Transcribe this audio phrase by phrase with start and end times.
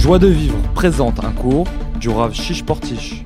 [0.00, 1.68] Joie de vivre présente un cours
[2.00, 3.22] du Rav Shish Portish.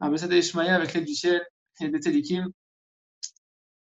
[0.00, 1.46] avec l'aide du ciel
[1.80, 2.42] et des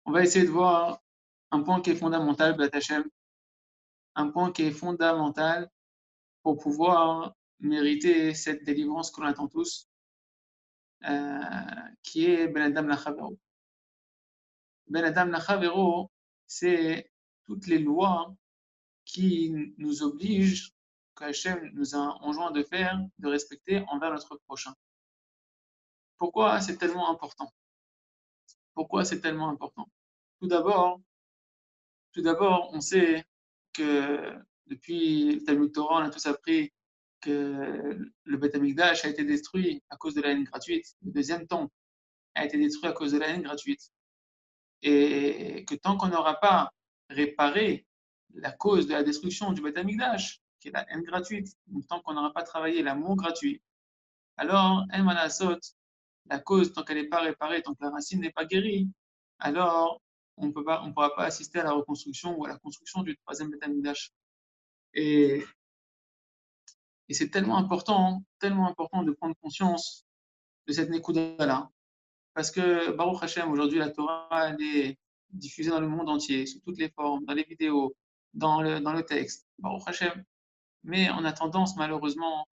[0.04, 1.03] on va essayer de voir
[1.51, 3.04] un point qui est fondamental, Batachem,
[4.17, 5.70] un point qui est fondamental
[6.42, 9.88] pour pouvoir mériter cette délivrance qu'on attend tous,
[11.08, 11.40] euh,
[12.02, 13.38] qui est Ben Adam Lachavero.
[14.88, 16.10] Ben Adam Lachavero,
[16.46, 17.10] c'est
[17.46, 18.36] toutes les lois
[19.07, 20.73] qui nous obligent,
[21.16, 24.74] qu'Hachem nous a enjoint de faire, de respecter envers notre prochain.
[26.19, 27.51] Pourquoi c'est tellement important?
[28.74, 29.88] Pourquoi c'est tellement important?
[30.41, 31.01] Tout d'abord,
[32.12, 33.24] tout d'abord, on sait
[33.73, 34.34] que
[34.66, 36.73] depuis le Talmud Torah, on a tous appris
[37.20, 40.95] que le Beth Amikdash a été détruit à cause de la haine gratuite.
[41.02, 41.73] Le deuxième temple
[42.34, 43.91] a été détruit à cause de la haine gratuite.
[44.82, 46.70] Et que tant qu'on n'aura pas
[47.09, 47.85] réparé
[48.36, 51.48] la cause de la destruction du Beth Amikdash, qui est la haine gratuite,
[51.88, 53.62] tant qu'on n'aura pas travaillé l'amour gratuit,
[54.37, 54.84] alors,
[56.26, 58.90] la cause, tant qu'elle n'est pas réparée, tant que la racine n'est pas guérie,
[59.38, 60.02] alors
[60.37, 63.62] on ne pourra pas assister à la reconstruction ou à la construction du troisième Beth
[63.62, 64.10] Amikdash.
[64.93, 65.43] Et,
[67.09, 70.04] et c'est tellement important, tellement important de prendre conscience
[70.66, 71.71] de cette Nekuda-là.
[72.34, 74.98] Parce que Baruch Hashem, aujourd'hui, la Torah, elle est
[75.31, 77.97] diffusée dans le monde entier, sous toutes les formes, dans les vidéos,
[78.34, 79.47] dans le, dans le texte.
[80.84, 82.47] Mais on a tendance, malheureusement,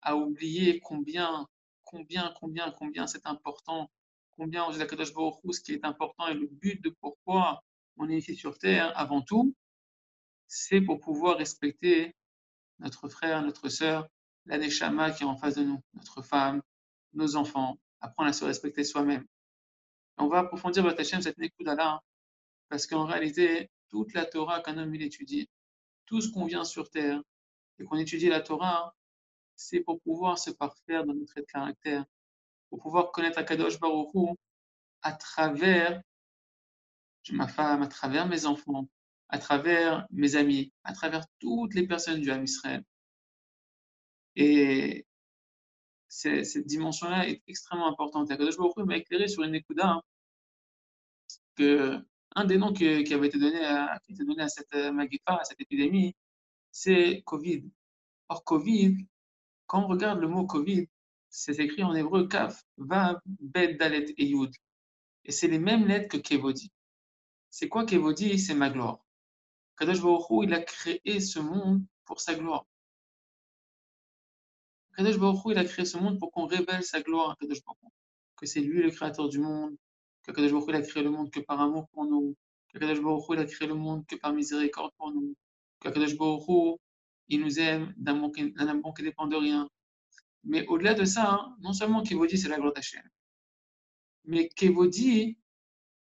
[0.00, 1.46] à oublier combien,
[1.82, 3.90] combien, combien, combien c'est important,
[4.36, 7.62] combien on dit la ce qui est important et le but de pourquoi
[7.96, 9.54] on est ici sur Terre, avant tout,
[10.46, 12.14] c'est pour pouvoir respecter
[12.78, 14.08] notre frère, notre sœur,
[14.46, 16.60] la Neshama qui est en face de nous, notre femme,
[17.12, 19.24] nos enfants, apprendre à se respecter soi-même.
[20.18, 22.00] On va approfondir votre cette Nekuda-là,
[22.68, 25.48] parce qu'en réalité, toute la Torah qu'un homme il étudie,
[26.06, 27.22] tout ce qu'on vient sur terre
[27.78, 28.92] et qu'on étudie la Torah,
[29.54, 32.04] c'est pour pouvoir se parfaire dans notre caractère,
[32.70, 34.34] pour pouvoir connaître Akadosh Baruch Hu
[35.02, 36.02] à travers
[37.30, 38.88] ma femme, à travers mes enfants,
[39.28, 42.82] à travers mes amis, à travers toutes les personnes du Ham Israël.
[44.34, 45.06] Et
[46.08, 48.28] cette dimension-là est extrêmement importante.
[48.28, 49.78] Akadosh Baruch m'a éclairé sur une écoute
[51.54, 52.04] que
[52.34, 54.00] un des noms qui, avait été donné à,
[54.48, 56.14] cette euh, magépa, à cette épidémie,
[56.70, 57.64] c'est Covid.
[58.28, 59.06] Or, Covid,
[59.66, 60.88] quand on regarde le mot Covid,
[61.30, 64.52] c'est écrit en hébreu Kaf, Vav, Bet, Dalet et Yud.
[65.24, 66.70] Et c'est les mêmes lettres que Kevodi.
[67.50, 68.38] C'est quoi Kevodi?
[68.38, 68.98] C'est ma gloire.
[69.76, 72.66] Kadosh Baruch il a créé ce monde pour sa gloire.
[74.96, 77.92] Kadosh Baruch il a créé ce monde pour qu'on révèle sa gloire à Kadosh Baruch
[78.36, 79.76] Que c'est lui le créateur du monde,
[80.24, 82.34] que Kadosh Baruch a créé le monde que par amour pour nous,
[82.68, 85.36] que Kadosh Baruch il a créé le monde que par miséricorde pour nous,
[85.80, 86.78] que Kadosh Baruch
[87.28, 88.20] il nous aime d'un
[88.68, 89.68] amour qui dépend de rien.
[90.44, 93.02] Mais au-delà de ça, hein, non seulement Kévodi, c'est la gloire d'Hachem,
[94.24, 95.38] mais Kévodi,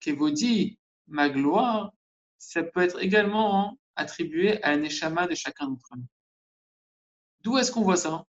[0.00, 1.92] Kévodi, ma gloire,
[2.38, 6.06] ça peut être également attribué à un échama de chacun d'entre nous.
[7.42, 8.24] D'où est-ce qu'on voit ça?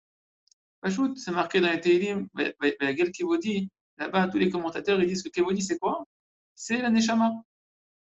[1.16, 5.62] C'est marqué dans les la guerre Kévodi, Là-bas, tous les commentateurs ils disent que Kevodi,
[5.62, 6.04] c'est quoi?
[6.54, 7.32] C'est la Neshama.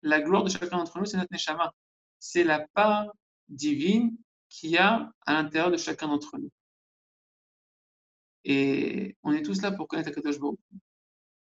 [0.03, 1.73] La gloire de chacun d'entre nous, c'est notre Neshama.
[2.19, 3.07] C'est la part
[3.49, 4.17] divine
[4.49, 6.51] qu'il y a à l'intérieur de chacun d'entre nous.
[8.45, 10.59] Et on est tous là pour connaître Akadosh Baruch.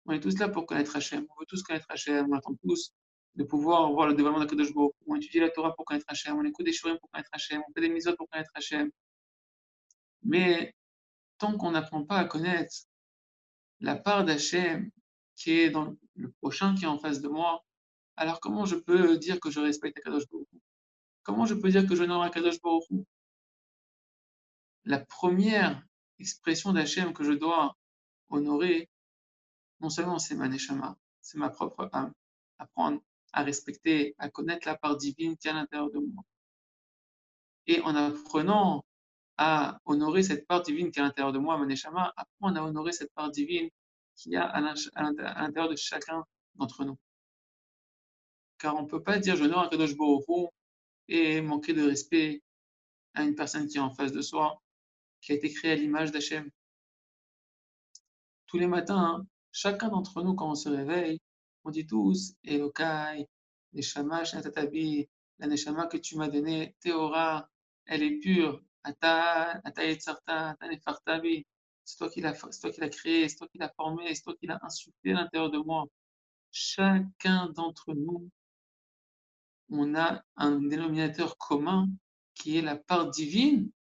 [0.05, 1.27] On est tous là pour connaître Hachem.
[1.29, 2.27] On veut tous connaître Hachem.
[2.31, 2.91] On attend tous
[3.35, 4.93] de pouvoir voir le développement d'Akadosh Baruch.
[5.05, 6.35] On étudie la Torah pour connaître Hachem.
[6.35, 7.61] On écoute des shurim pour connaître Hachem.
[7.67, 8.89] On fait des misotes pour connaître Hachem.
[10.23, 10.73] Mais
[11.37, 12.86] tant qu'on n'apprend pas à connaître
[13.79, 14.89] la part d'Hachem
[15.35, 17.63] qui est dans le prochain qui est en face de moi,
[18.15, 20.47] alors comment je peux dire que je respecte Akadosh Baruch
[21.23, 22.85] Comment je peux dire que je n'aurai Akadosh Baruch
[24.85, 25.83] La première
[26.19, 27.77] expression d'Hachem que je dois
[28.29, 28.89] honorer,
[29.79, 32.13] non seulement c'est ma neshama, c'est ma propre âme,
[32.57, 33.01] apprendre
[33.33, 36.23] à respecter, à connaître la part divine qui est à l'intérieur de moi.
[37.67, 38.85] Et en apprenant
[39.37, 42.91] à honorer cette part divine qui est à l'intérieur de moi, Maneshama, apprendre à honorer
[42.91, 43.69] cette part divine
[44.15, 46.25] qui y a à l'intérieur de chacun
[46.55, 46.97] d'entre nous.
[48.57, 50.49] Car on ne peut pas dire je honore un Kadosh Baruch
[51.07, 52.41] et manquer de respect
[53.13, 54.61] à une personne qui est en face de soi,
[55.21, 56.49] qui a été créée à l'image d'Hachem.
[58.47, 61.19] Tous les matins, chacun d'entre nous, quand on se réveille,
[61.63, 63.27] on dit tous Elokai,
[63.73, 65.07] Neshama Shatatabi,
[65.39, 67.49] la Neshama que tu m'as donnée, Théora,
[67.85, 68.63] elle est pure,
[71.87, 75.11] c'est toi qui l'as créé, c'est toi qui l'as formé, c'est toi qui l'as insufflé
[75.11, 75.85] à l'intérieur de moi.
[76.51, 78.29] Chacun d'entre nous,
[79.69, 81.89] on a un dénominateur commun
[82.33, 83.71] qui est la part divine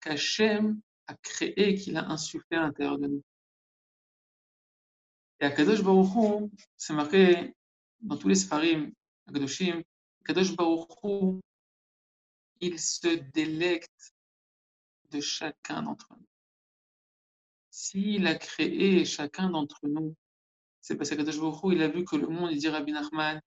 [0.00, 3.22] qu'Hachem a créée, qu'il a insufflée à l'intérieur de nous.
[5.40, 7.54] Et à Kadosh Baruch c'est marqué
[8.00, 8.92] dans tous les Sfarim,
[9.26, 9.82] Kadoshim,
[10.24, 11.42] Kadosh Baruch
[12.60, 14.15] il se délecte
[15.10, 16.26] de chacun d'entre nous.
[17.70, 20.14] S'il a créé chacun d'entre nous,
[20.80, 23.40] c'est parce que Baruch il a vu que le monde, il dit Rabbi Nachman,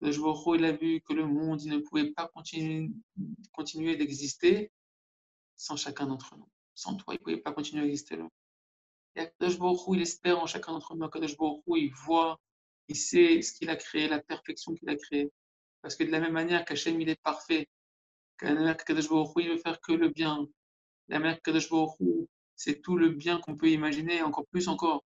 [0.00, 2.90] Baruch il a vu que le monde, ne pouvait pas continuer,
[3.52, 4.70] continuer d'exister
[5.56, 6.48] sans chacun d'entre nous.
[6.74, 8.16] Sans toi, il ne pouvait pas continuer à exister.
[8.16, 8.28] Là.
[9.16, 11.04] Et il espère en chacun d'entre nous.
[11.04, 11.36] Akadosh
[11.68, 12.38] il voit,
[12.88, 15.30] il sait ce qu'il a créé, la perfection qu'il a créée.
[15.80, 17.68] Parce que de la même manière qu'Hachem, il est parfait,
[18.38, 20.46] qu'Akadosh il veut faire que le bien,
[21.08, 21.98] la qu'Akadosh Baruch
[22.56, 25.04] c'est tout le bien qu'on peut imaginer, encore plus encore,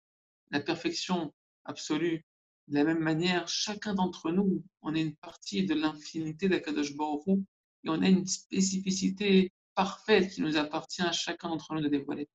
[0.51, 2.25] la perfection absolue.
[2.69, 7.27] De la même manière, chacun d'entre nous, on est une partie de l'infinité d'Akadosh Baruch
[7.27, 12.29] et on a une spécificité parfaite qui nous appartient à chacun d'entre nous de dévoiler.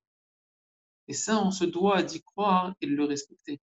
[1.08, 3.62] Et ça, on se doit d'y croire et de le respecter.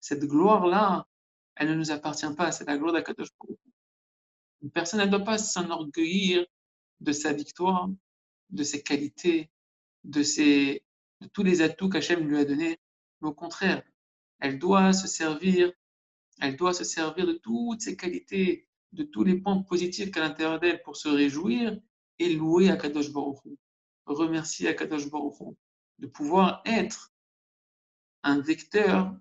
[0.00, 1.06] Cette gloire-là,
[1.54, 3.58] elle ne nous appartient pas, c'est la gloire d'Akadosh Baruch
[4.62, 6.44] Une personne, ne doit pas s'enorgueillir
[7.00, 7.88] de sa victoire,
[8.50, 9.50] de ses qualités,
[10.04, 10.84] de, ses,
[11.20, 12.78] de tous les atouts qu'Hachem lui a donnés,
[13.20, 13.82] mais au contraire,
[14.40, 15.72] elle doit se servir,
[16.40, 20.60] elle doit se servir de toutes ses qualités, de tous les points positifs qu'à l'intérieur
[20.60, 21.78] d'elle pour se réjouir
[22.18, 23.42] et louer Akadosh Baruch
[24.06, 25.56] remercier Akadosh Baruch
[25.98, 27.12] de pouvoir être
[28.22, 29.14] un vecteur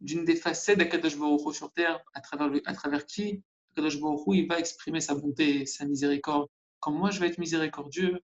[0.00, 3.42] d'une des facettes d'Akadosh Baruch sur terre, à travers, à travers qui
[3.72, 6.48] Akadosh Baruch il va exprimer sa bonté, sa miséricorde.
[6.84, 8.20] Quand moi je vais être miséricordieux,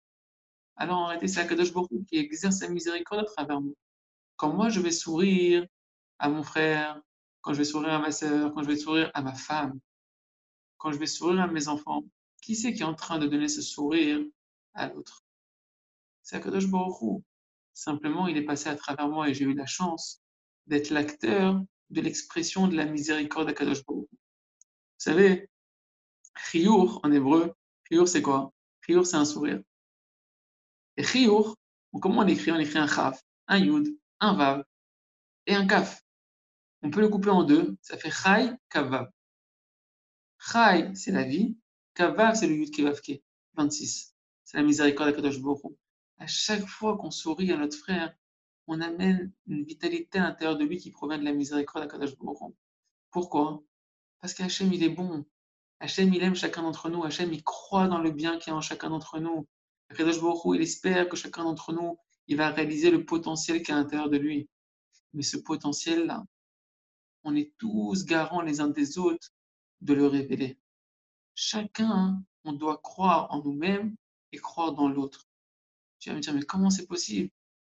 [0.76, 3.72] alors en réalité c'est Akadosh Baruch qui exerce sa miséricorde à travers moi.
[4.36, 5.66] Quand moi je vais sourire
[6.18, 7.00] à mon frère,
[7.40, 9.80] quand je vais sourire à ma sœur, quand je vais sourire à ma femme,
[10.76, 12.04] quand je vais sourire à mes enfants,
[12.42, 14.20] qui c'est qui est en train de donner ce sourire
[14.74, 15.24] à l'autre?
[16.22, 17.22] C'est Akadosh Baruch
[17.72, 20.20] Simplement, il est passé à travers moi et j'ai eu la chance
[20.66, 21.58] d'être l'acteur
[21.88, 24.18] de l'expression de la miséricorde d'Akadosh Baruch Vous
[24.98, 25.48] savez,
[26.36, 27.54] Chiyur en hébreu,
[27.90, 28.52] Chiyur c'est quoi?
[28.84, 29.62] Chiyur c'est un sourire.
[30.96, 31.56] Et Chiyur,
[32.00, 32.52] comment on écrit?
[32.52, 34.64] On écrit un Chaf, un Yud, un Vav
[35.46, 36.02] et un Kaf.
[36.82, 39.10] On peut le couper en deux, ça fait Chai, Kavav.
[40.38, 41.58] Chai, c'est la vie,
[41.94, 43.22] Kavav, c'est le Yud Kevavke,
[43.54, 44.14] 26.
[44.44, 45.76] C'est la miséricorde d'Akadosh Baruch
[46.20, 48.14] à chaque fois qu'on sourit à notre frère,
[48.66, 52.54] on amène une vitalité à l'intérieur de lui qui provient de la miséricorde d'Akadosh Baruch
[53.10, 53.62] Pourquoi?
[54.20, 55.24] Parce qu'Hachem, il est bon.
[55.80, 57.02] Hachem, il aime chacun d'entre nous.
[57.04, 59.46] Hachem, il croit dans le bien qu'il y a en chacun d'entre nous.
[59.98, 61.98] Il espère que chacun d'entre nous,
[62.28, 64.48] il va réaliser le potentiel qu'il y a à l'intérieur de lui.
[65.14, 66.24] Mais ce potentiel-là,
[67.24, 69.30] on est tous garants les uns des autres
[69.80, 70.58] de le révéler.
[71.34, 73.96] Chacun, on doit croire en nous-mêmes
[74.32, 75.26] et croire dans l'autre.
[75.98, 77.30] Tu vas me dire, mais comment c'est possible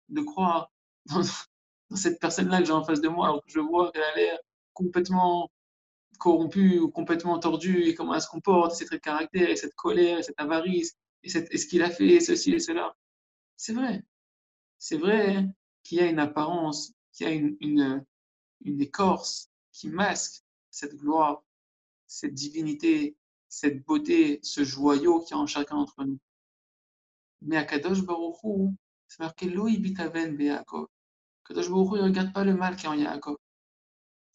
[0.09, 0.71] de croire
[1.05, 1.23] dans,
[1.95, 4.39] cette personne-là que j'ai en face de moi alors que je vois qu'elle a l'air
[4.73, 5.49] complètement
[6.19, 9.73] corrompue ou complètement tordue et comment elle se comporte, ses traits de caractère, et cette
[9.73, 12.95] colère, et cette avarice, et, ce qu'il a fait, ceci et cela.
[13.57, 14.03] C'est vrai.
[14.77, 15.45] C'est vrai
[15.83, 18.05] qu'il y a une apparence, qu'il y a une,
[18.81, 21.43] écorce qui masque cette gloire,
[22.07, 23.15] cette divinité,
[23.47, 26.19] cette beauté, ce joyau qu'il y a en chacun d'entre nous.
[27.41, 28.75] Mais à Kadosh Baruchou,
[29.07, 30.87] c'est marqué Lo ibitaven be'Yaakov.
[31.45, 33.37] Kadosh Baruchou, il ne regarde pas le mal qui est en Yaakov.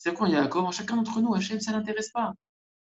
[0.04, 2.34] C'est en Yaakov chacun d'entre nous, Hachem, ça l'intéresse pas.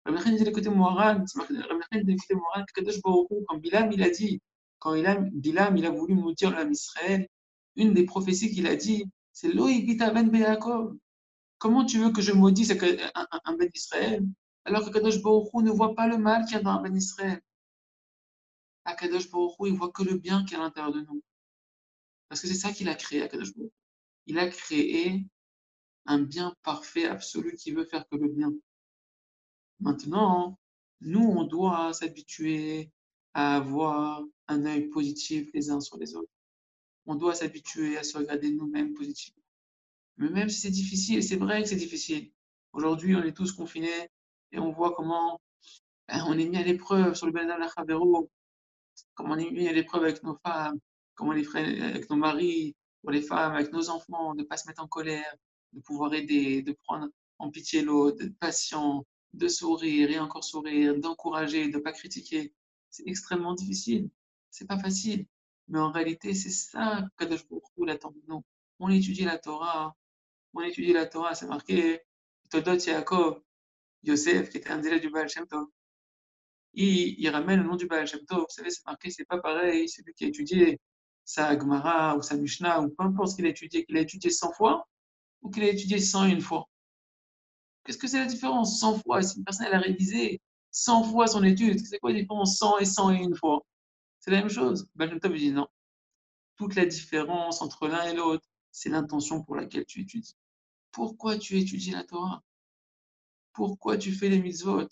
[0.06, 4.42] Rabbi l'écouter Moharan, c'est marqué Rabbi Moharan, Kadosh Baruchou, quand Bilam, il a dit,
[4.80, 7.28] quand il a, Bilam, il a voulu maudire l'âme Israël,
[7.76, 10.98] une des prophéties qu'il a dit, c'est Lo ibitaven be'Yaakov.
[11.60, 12.78] Comment tu veux que je maudisse un,
[13.14, 14.26] un, un Ben Israël
[14.64, 16.96] alors que Kadosh Baruch ne voit pas le mal qu'il y a dans un Ben
[16.96, 17.40] Israël?
[18.86, 21.22] Akadosh Baruch il voit que le bien qui est à l'intérieur de nous.
[22.30, 23.72] Parce que c'est ça qu'il a créé, Akadosh Baruch
[24.26, 25.28] Il a créé
[26.06, 28.54] un bien parfait, absolu, qui veut faire que le bien.
[29.80, 30.58] Maintenant,
[31.02, 32.92] nous, on doit s'habituer
[33.34, 36.32] à avoir un œil positif les uns sur les autres.
[37.06, 39.44] On doit s'habituer à se regarder nous-mêmes positivement.
[40.18, 42.32] Mais même si c'est difficile, c'est vrai que c'est difficile.
[42.72, 44.10] Aujourd'hui, on est tous confinés
[44.52, 45.40] et on voit comment
[46.08, 48.30] ben, on est mis à l'épreuve sur le Ben Chavero
[49.14, 50.80] comment on est mis à l'épreuve avec nos femmes,
[51.16, 54.84] comment avec nos maris, pour les femmes, avec nos enfants, de ne pas se mettre
[54.84, 55.34] en colère,
[55.76, 60.98] de pouvoir aider, de prendre en pitié l'autre, d'être patient, de sourire et encore sourire,
[60.98, 62.54] d'encourager, de ne pas critiquer.
[62.90, 64.10] C'est extrêmement difficile.
[64.50, 65.26] C'est pas facile.
[65.68, 68.44] Mais en réalité, c'est ça Kadosh Baruch attend de nous.
[68.80, 69.96] On étudie la Torah.
[70.54, 71.36] On étudie la Torah.
[71.36, 72.02] C'est marqué
[72.50, 73.42] Todot Yaakov,
[74.04, 75.66] Yosef, qui était un élève du Baal Shem Tov.
[76.74, 78.40] il, il ramène le nom du Baal Shem Tov.
[78.42, 80.80] Vous savez, c'est marqué, c'est pas pareil, celui qui a étudié
[81.26, 84.30] sa Gemara ou sa Mishnah ou peu importe ce qu'il a étudié, qu'il a étudié
[84.30, 84.88] 100 fois
[85.46, 86.68] ou qu'il a étudié 101 fois.
[87.84, 89.22] Qu'est-ce que c'est la différence 100 fois?
[89.22, 92.86] Si une personne a révisé 100 fois son étude, c'est quoi la différence 100 et
[92.86, 93.64] 101 fois?
[94.20, 94.88] C'est la même chose.
[95.00, 95.68] Shem Tov dit non.
[96.58, 100.36] Toute la différence entre l'un et l'autre, c'est l'intention pour laquelle tu étudies.
[100.92, 102.42] Pourquoi tu étudies la Torah?
[103.54, 104.88] Pourquoi tu fais les mitzvot?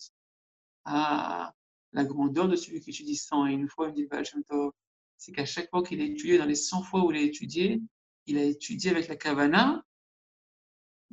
[0.86, 1.52] Ah,
[1.94, 4.08] la grandeur de celui qui étudie 100 et une fois, me dit
[4.48, 4.72] Tov,
[5.18, 7.82] c'est qu'à chaque fois qu'il a étudié, dans les 100 fois où il a étudié,
[8.28, 9.84] il a étudié avec la kavana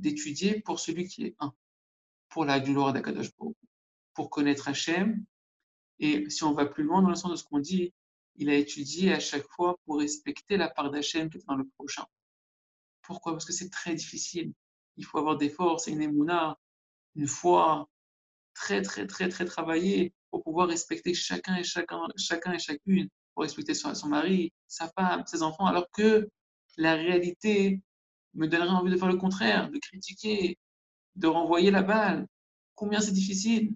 [0.00, 1.52] d'étudier pour celui qui est un,
[2.28, 3.30] pour la gloire d'Akadosh
[4.14, 5.24] pour connaître Hachem.
[5.98, 7.92] Et si on va plus loin dans le sens de ce qu'on dit,
[8.36, 11.66] il a étudié à chaque fois pour respecter la part d'Hachem qui est dans le
[11.76, 12.04] prochain.
[13.02, 13.32] Pourquoi?
[13.32, 14.52] Parce que c'est très difficile.
[14.96, 16.58] Il faut avoir des forces et une émouna,
[17.16, 17.88] une foi
[18.54, 23.42] très, très, très, très travaillée pour pouvoir respecter chacun et chacun, chacun et chacune, pour
[23.42, 26.28] respecter son, son mari, sa femme, ses enfants, alors que
[26.76, 27.80] la réalité
[28.34, 30.58] me donnerait envie de faire le contraire, de critiquer,
[31.16, 32.26] de renvoyer la balle.
[32.74, 33.74] Combien c'est difficile.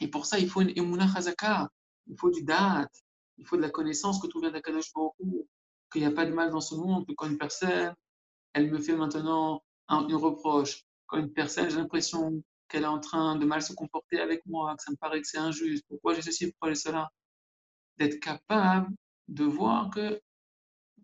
[0.00, 1.68] Et pour ça, il faut une emuna chazaka,
[2.06, 2.92] il faut du date,
[3.38, 5.14] il faut de la connaissance que tout vient d'Akadosh Baruch
[5.90, 7.94] qu'il n'y a pas de mal dans ce monde, que quand une personne,
[8.52, 13.00] elle me fait maintenant un, une reproche, quand une personne, j'ai l'impression qu'elle est en
[13.00, 16.14] train de mal se comporter avec moi, que ça me paraît que c'est injuste, pourquoi
[16.14, 17.10] j'ai ceci, pourquoi j'ai cela,
[17.98, 18.94] d'être capable
[19.28, 20.20] de voir que,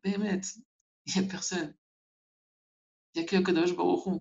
[0.02, 0.40] Bémet,
[1.06, 1.74] il n'y a personne.
[3.14, 4.20] N'y a que Kadosh Baruch Hu.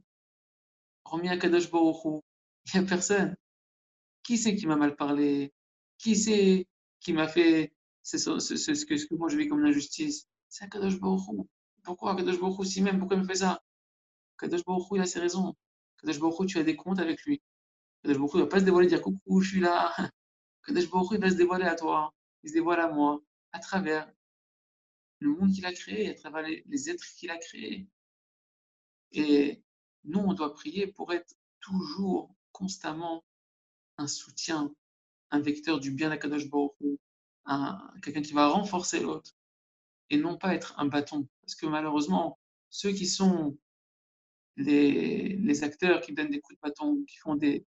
[1.05, 2.21] Remis à Kadosh Baruch
[2.73, 3.35] il n'y a personne.
[4.23, 5.53] Qui c'est qui m'a mal parlé?
[5.97, 6.67] Qui c'est
[6.99, 10.27] qui m'a fait ce, que, moi je vis comme une injustice?
[10.49, 11.43] C'est Kadosh Baruch Hu.
[11.83, 12.99] Pourquoi Kadosh Baruch Hu si même?
[12.99, 13.61] Pourquoi il me fait ça?
[14.37, 15.55] Kadosh Baruch Hu, il a ses raisons.
[16.01, 17.41] Kadosh Baruch Hu, tu as des comptes avec lui.
[18.03, 19.93] Kadosh Baruch Hu, il ne va pas se dévoiler, dire coucou, je suis là.
[20.65, 22.13] Kadosh Baruch Hu, il va se dévoiler à toi.
[22.43, 23.21] Il se dévoile à moi,
[23.53, 24.11] à travers
[25.19, 27.87] le monde qu'il a créé, à travers les êtres qu'il a créés.
[29.13, 29.61] Et
[30.03, 33.23] nous, on doit prier pour être toujours, constamment,
[33.97, 34.73] un soutien,
[35.31, 36.73] un vecteur du bien d'Akadosh Baruch
[38.01, 39.35] quelqu'un qui va renforcer l'autre,
[40.09, 41.27] et non pas être un bâton.
[41.41, 42.39] Parce que malheureusement,
[42.69, 43.57] ceux qui sont
[44.57, 47.65] les, acteurs qui donnent des coups de bâton, qui font des,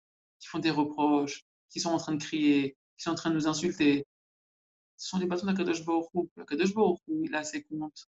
[0.70, 4.06] reproches, qui sont en train de crier, qui sont en train de nous insulter,
[4.96, 6.28] ce sont les bâtons d'Akadosh Baruch Hu.
[6.40, 8.08] Akadosh Baruch il a ses comptes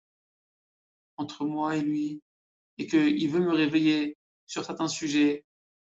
[1.17, 2.21] entre moi et lui,
[2.77, 5.45] et qu'il veut me réveiller sur certains sujets.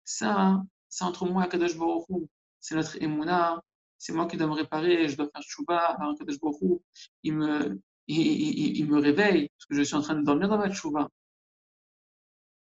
[0.04, 2.28] Ça, c'est entre moi et Akadosh Baruch Hu.
[2.60, 3.64] C'est notre émouna.
[3.98, 5.78] C'est moi qui dois me réparer, je dois faire chouba.
[5.78, 6.78] Alors Akadosh Baruch Hu,
[7.24, 10.72] il me, il, me réveille, parce que je suis en train de dormir dans ma
[10.72, 11.10] chouba.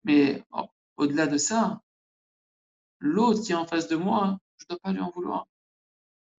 [0.04, 1.80] Mais oh, au-delà de ça,
[2.98, 5.46] l'autre qui est en face de moi, je ne dois pas lui en vouloir.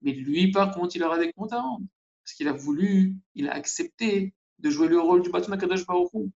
[0.01, 1.85] Mais lui, par contre, il aura des comptes à rendre.
[2.23, 6.09] Parce qu'il a voulu, il a accepté de jouer le rôle du bâton d'Akadosh Baruch
[6.13, 6.31] Hu.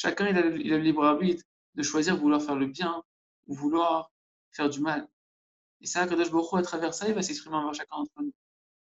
[0.00, 1.42] Chacun, il a, le libre arbitre
[1.74, 3.02] de choisir vouloir faire le bien
[3.48, 4.12] ou vouloir
[4.52, 5.08] faire du mal.
[5.80, 8.32] Et ça, Akadosh Baruch à travers ça, il va s'exprimer envers chacun d'entre nous.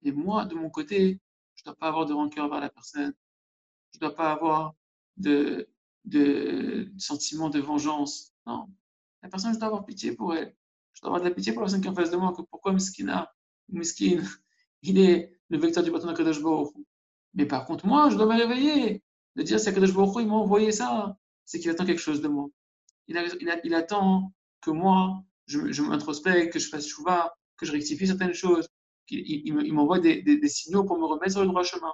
[0.02, 1.20] Et moi, de mon côté,
[1.54, 3.14] je ne dois pas avoir de rancœur vers la personne.
[3.92, 4.74] Je ne dois pas avoir
[5.16, 5.68] de,
[6.04, 8.32] de, de sentiment de vengeance.
[8.44, 8.68] Non.
[9.22, 10.56] La personne, je dois avoir pitié pour elle.
[10.94, 12.34] Je dois avoir de la pitié pour la personne qui est en face de moi.
[12.36, 13.32] Que pourquoi Miskina
[13.68, 14.20] Miskin,
[14.82, 16.74] il est le vecteur du bâton d'Akadosh Baruch
[17.34, 19.03] Mais par contre, moi, je dois me réveiller,
[19.36, 22.28] de dire c'est Akadosh Baruch il m'a envoyé ça, c'est qu'il attend quelque chose de
[22.28, 22.48] moi.
[23.08, 28.32] Il, attend que moi, je, je m'introspecte, que je fasse chouva, que je rectifie certaines
[28.32, 28.68] choses,
[29.06, 31.92] qu'il il, m'envoie des, des, des, signaux pour me remettre sur le droit chemin.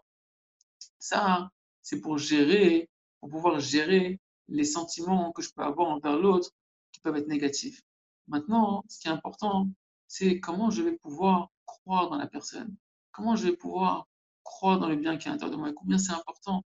[0.98, 1.50] Ça,
[1.82, 6.50] c'est pour gérer, pour pouvoir gérer les sentiments que je peux avoir envers l'autre
[6.92, 7.80] qui peuvent être négatifs.
[8.28, 9.68] Maintenant, ce qui est important,
[10.06, 12.76] c'est comment je vais pouvoir croire dans la personne
[13.12, 14.06] Comment je vais pouvoir
[14.44, 16.64] croire dans le bien qui est à l'intérieur de moi Combien c'est important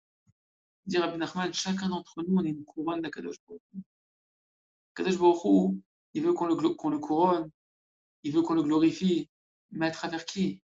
[0.85, 3.61] Dire Rabbi Nachman, chacun d'entre nous, on est une couronne d'Akadosh Baruch
[4.95, 5.77] Kadosh Baruch
[6.13, 7.49] il veut qu'on le, qu'on le couronne,
[8.23, 9.29] il veut qu'on le glorifie,
[9.71, 10.61] mais à travers qui?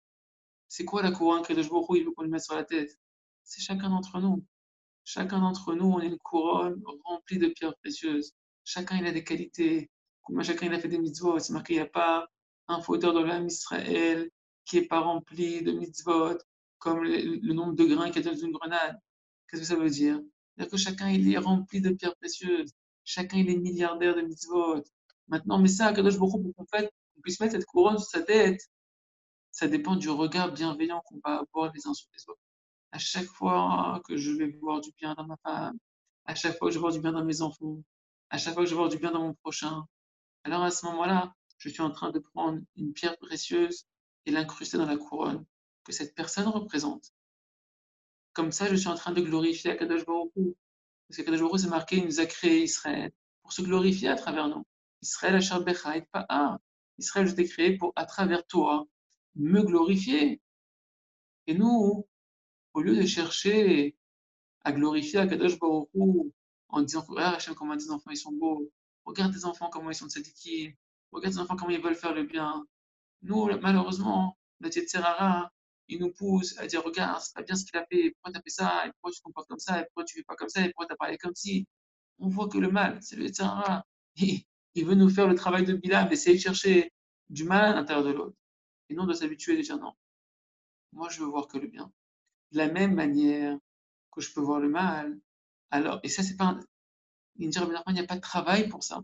[0.68, 2.99] C'est quoi la couronne Kadosh Baruch il veut qu'on le mette sur la tête?
[3.44, 4.44] C'est chacun d'entre nous.
[5.04, 8.32] Chacun d'entre nous, on est une couronne remplie de pierres précieuses.
[8.64, 9.88] Chacun, il a des qualités.
[10.42, 11.38] Chacun, il a fait des mitzvot.
[11.38, 12.26] C'est marqué, il n'y a pas
[12.66, 14.28] un fauteur de l'âme Israël
[14.64, 16.38] qui n'est pas rempli de mitzvot,
[16.78, 18.99] comme le, le nombre de grains qu'il y a dans une grenade.
[19.48, 20.20] Qu'est-ce que ça veut dire?
[20.56, 22.72] C'est-à-dire que chacun, il est rempli de pierres précieuses.
[23.04, 24.82] Chacun, il est milliardaire de mitzvot.
[25.28, 28.60] Maintenant, mais ça, Kadosh Baruch pour qu'on qu'on puisse mettre cette couronne sur sa tête,
[29.50, 32.40] ça dépend du regard bienveillant qu'on va avoir les uns sur les autres.
[32.92, 35.78] À chaque fois que je vais voir du bien dans ma femme,
[36.26, 37.82] à chaque fois que je vais voir du bien dans mes enfants,
[38.30, 39.84] à chaque fois que je vais voir du bien dans mon prochain,
[40.44, 43.86] alors à ce moment-là, je suis en train de prendre une pierre précieuse
[44.26, 45.44] et l'incruster dans la couronne
[45.84, 47.12] que cette personne représente.
[48.36, 51.96] Comme ça, je suis en train de glorifier Akadosh Baruch Parce qu'Akadosh Baruch c'est marqué,
[51.96, 54.62] il nous a créé Israël pour se glorifier à travers nous.
[55.00, 56.58] Israël, Achar pas ah.
[56.98, 58.86] Israël, je t'ai créé pour, à travers toi,
[59.36, 60.42] me glorifier.
[61.46, 62.06] Et nous,
[62.74, 63.96] au lieu de chercher
[64.64, 65.88] à glorifier Akadosh Baruch
[66.68, 68.70] en disant, regarde Hachem, comment tes enfants ils sont beaux,
[69.06, 70.74] regarde tes enfants comment ils sont tzadiki,
[71.10, 72.66] regarde tes enfants comment ils veulent faire le bien.
[73.22, 75.50] Nous, malheureusement, notre Yetzerara,
[75.88, 78.38] il nous pousse à dire Regarde, c'est pas bien ce qu'il a fait, pourquoi tu
[78.38, 80.36] as fait ça, et pourquoi tu te comportes comme ça, et pourquoi tu fais pas
[80.36, 81.66] comme ça, et pourquoi tu as parlé comme si.
[82.18, 83.84] On voit que le mal, c'est le Yetzirara.
[84.74, 86.92] Il veut nous faire le travail de Bilam, d'essayer de chercher
[87.30, 88.36] du mal à l'intérieur de l'autre.
[88.88, 89.92] Et non de s'habituer à dire non.
[90.92, 91.92] Moi, je veux voir que le bien.
[92.52, 93.58] De la même manière
[94.12, 95.18] que je peux voir le mal,
[95.70, 96.58] alors, et ça, c'est pas.
[97.36, 99.02] Il n'y a pas de travail pour ça.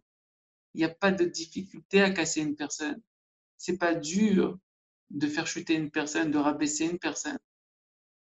[0.74, 3.00] Il n'y a pas de difficulté à casser une personne.
[3.58, 4.58] C'est pas dur
[5.12, 7.38] de faire chuter une personne, de rabaisser une personne.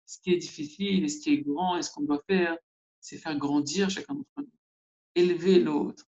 [0.06, 2.56] Ce qui est difficile et ce qui est grand et ce qu'on doit faire,
[3.00, 4.50] c'est faire grandir chacun d'entre nous.
[5.14, 6.04] Élever l'autre.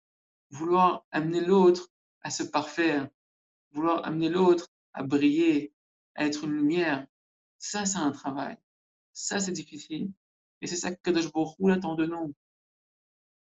[0.51, 1.91] Vouloir amener l'autre
[2.23, 3.09] à se parfaire.
[3.73, 5.73] Vouloir amener l'autre à briller,
[6.15, 7.07] à être une lumière.
[7.59, 8.57] Ça, c'est un travail.
[9.13, 10.11] Ça, c'est difficile.
[10.63, 11.27] Et c'est ça que Kadosh
[11.71, 12.35] attend de nous.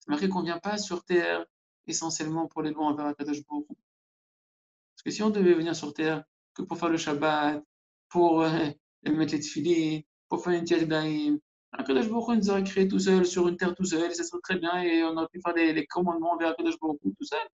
[0.01, 1.45] C'est marqué qu'on ne vient pas sur terre
[1.87, 6.25] essentiellement pour les lois envers Kadosh Baruch Parce que si on devait venir sur terre
[6.67, 7.63] pour faire le Shabbat,
[8.09, 8.49] pour euh,
[9.05, 11.39] mettre les tefillin, pour faire une tiède d'Aïm.
[11.73, 14.41] Akadosh Baruch nous aurait créé tout seul, sur une terre tout seul, et ça serait
[14.43, 17.49] très bien, et on aurait pu faire les, commandements vers Akadosh Baruch tout seul.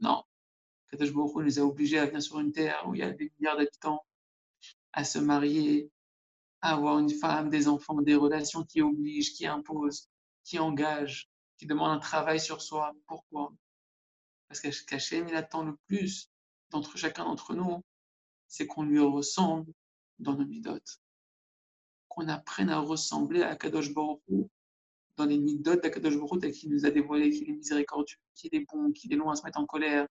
[0.00, 0.22] Non.
[0.88, 3.32] Akadosh Baruch nous a obligés à venir sur une terre où il y a des
[3.38, 4.04] milliards d'habitants,
[4.92, 5.90] à se marier,
[6.60, 10.08] à avoir une femme, des enfants, des relations qui obligent, qui imposent,
[10.44, 12.92] qui engagent, qui demandent un travail sur soi.
[13.06, 13.52] Pourquoi?
[14.48, 16.30] Parce qu'Hachem, il attend le plus
[16.70, 17.82] d'entre chacun d'entre nous,
[18.48, 19.72] c'est qu'on lui ressemble
[20.18, 21.00] dans nos midotes.
[22.08, 24.20] Qu'on apprenne à ressembler à Kadosh Baruch
[25.16, 28.92] dans les midotes d'Akadosh Baruch qui nous a dévoilé qu'il est miséricordieux, qu'il est bon,
[28.92, 30.06] qu'il est loin à se mettre en colère,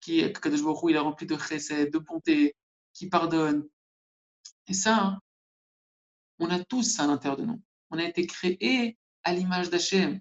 [0.00, 2.54] qui Kadosh il est rempli de chesed, de bonté,
[2.92, 3.68] qui pardonne.
[4.68, 5.18] Et ça,
[6.38, 7.62] on a tous ça à l'intérieur de nous.
[7.90, 10.20] On a été créé à l'image d'Hachem.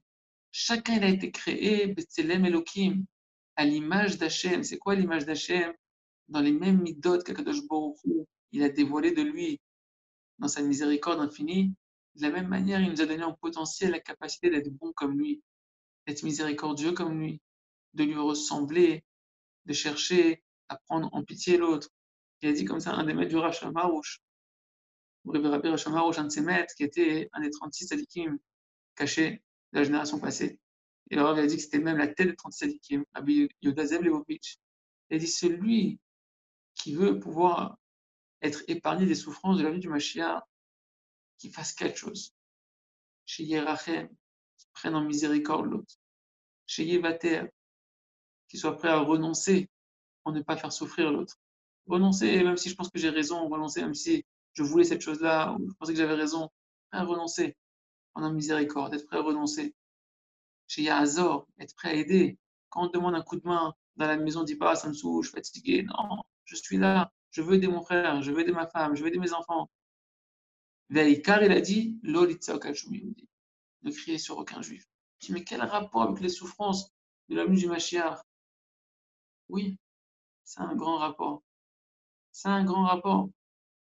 [0.51, 3.05] Chacun a été créé, Betzelem Elohim,
[3.55, 4.63] à l'image d'Hachem.
[4.63, 5.73] C'est quoi l'image d'Hachem?
[6.31, 7.99] Dans les mêmes midot qu'Akadosh Baruch
[8.53, 9.59] il a dévoilé de lui
[10.39, 11.73] dans sa miséricorde infinie.
[12.15, 15.17] De la même manière, il nous a donné en potentiel la capacité d'être bon comme
[15.17, 15.41] lui,
[16.07, 17.41] d'être miséricordieux comme lui,
[17.95, 19.03] de lui ressembler,
[19.65, 21.89] de chercher à prendre en pitié l'autre.
[22.41, 24.21] Il a dit comme ça un des maîtres du Rav Shamarouch,
[25.25, 28.37] Rabbi Shamarouch, un de ses maîtres, qui était un des 36 sadikim
[28.95, 29.41] cachés
[29.73, 30.59] de la génération passée.
[31.09, 34.01] Et le Rav a dit que c'était même la tête de 30 sadikim, Rabbi Yodazev
[34.01, 34.57] Levovitch.
[35.09, 35.99] Il a dit celui
[36.75, 37.77] qui veut pouvoir
[38.41, 40.41] être épargné des souffrances de la vie du Mashiach,
[41.37, 42.33] qui fasse quelque chose.
[43.25, 44.09] Chez Yerachem,
[44.57, 45.95] qui prenne en miséricorde l'autre.
[46.65, 47.43] Chez Yevater,
[48.47, 49.69] qui soit prêt à renoncer
[50.23, 51.37] pour ne pas faire souffrir l'autre.
[51.87, 55.53] Renoncer, même si je pense que j'ai raison, renoncer, même si je voulais cette chose-là,
[55.53, 56.49] ou je pensais que j'avais raison,
[56.91, 57.55] à renoncer,
[58.13, 59.73] en miséricorde, être prêt à renoncer
[60.67, 62.37] chez Yazor, être prêt à aider.
[62.69, 64.93] Quand on demande un coup de main dans la maison, on dit pas, ça me
[64.93, 65.83] saoule, je suis fatigué.
[65.83, 69.01] Non, je suis là, je veux aider mon frère, je veux aider ma femme, je
[69.01, 69.69] veux aider mes enfants.
[71.23, 74.85] Car il a dit, ne crier sur aucun juif.
[75.19, 76.91] Je dis, mais quel rapport avec les souffrances
[77.29, 78.19] de la du Mashiach?
[79.47, 79.77] Oui,
[80.43, 81.41] c'est un grand rapport.
[82.33, 83.29] C'est un grand rapport.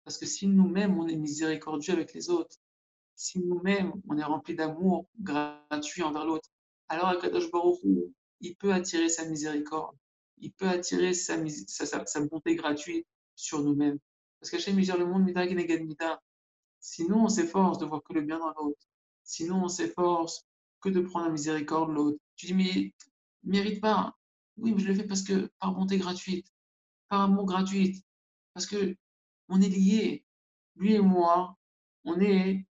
[0.03, 2.55] Parce que si nous-mêmes, on est miséricordieux avec les autres,
[3.15, 6.49] si nous-mêmes, on est rempli d'amour gratuit envers l'autre,
[6.89, 7.79] alors Akadosh Baruch
[8.39, 9.95] il peut attirer sa miséricorde,
[10.39, 13.99] il peut attirer sa, sa, bonté gratuite sur nous-mêmes.
[14.39, 16.21] Parce qu'Hachem mesure le monde mida mida.
[16.79, 18.87] Sinon, on s'efforce de voir que le bien dans l'autre.
[19.23, 20.45] Sinon, on s'efforce
[20.81, 22.19] que de prendre la miséricorde de l'autre.
[22.35, 22.93] Tu dis, mais
[23.43, 24.15] mérite pas.
[24.57, 26.47] Oui, mais je le fais parce que par bonté gratuite,
[27.09, 28.03] par amour gratuit,
[28.53, 28.95] parce que
[29.49, 30.23] on est liés.
[30.75, 31.57] Lui et moi,
[32.05, 32.65] on est,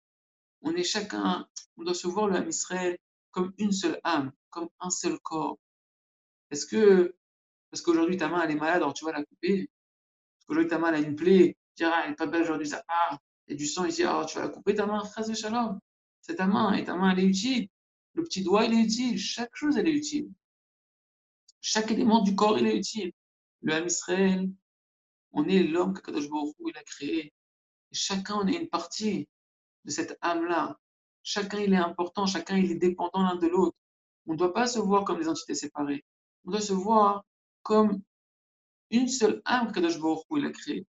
[0.62, 1.48] on est chacun,
[1.78, 2.98] on doit se voir le Israël
[3.32, 5.58] comme une seule âme, comme un seul corps.
[6.52, 7.16] Est-ce que,
[7.74, 9.68] parce qu'aujourd'hui ta main elle est malade, alors tu vas la couper
[10.38, 12.44] Parce qu'aujourd'hui ta main elle a une plaie, tu dis, ah, elle n'est pas belle
[12.44, 14.86] aujourd'hui, ça, ah, il y a du sang ici, alors tu vas la couper ta
[14.86, 15.80] main, frère de shalom.
[16.22, 17.68] C'est ta main, et ta main elle est utile.
[18.14, 20.30] Le petit doigt il est utile, chaque chose elle est utile.
[21.62, 23.12] Chaque élément du corps il est utile.
[23.64, 24.48] Le âme Israël,
[25.32, 27.34] on est l'homme que Kadosh Baruch il a créé.
[27.92, 29.28] Chacun on est une partie
[29.86, 30.78] de cette âme-là.
[31.24, 33.76] Chacun, il est important, chacun, il est dépendant l'un de l'autre.
[34.28, 36.06] On ne doit pas se voir comme des entités séparées.
[36.46, 37.24] On doit se voir
[37.64, 38.02] comme
[38.92, 40.86] une seule âme que Kadosh Baruch il a créée.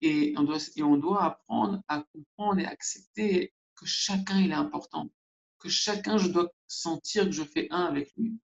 [0.00, 4.54] Et on, doit, et on doit apprendre à comprendre et accepter que chacun il est
[4.54, 5.10] important,
[5.58, 8.38] que chacun je dois sentir que je fais un avec lui.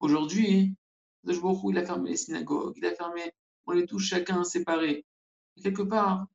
[0.00, 0.74] Aujourd'hui,
[1.24, 3.32] Kadosh Baruch il a fermé les synagogues, il a fermé,
[3.66, 5.04] on est tous chacun séparés.
[5.56, 6.26] Et quelque part,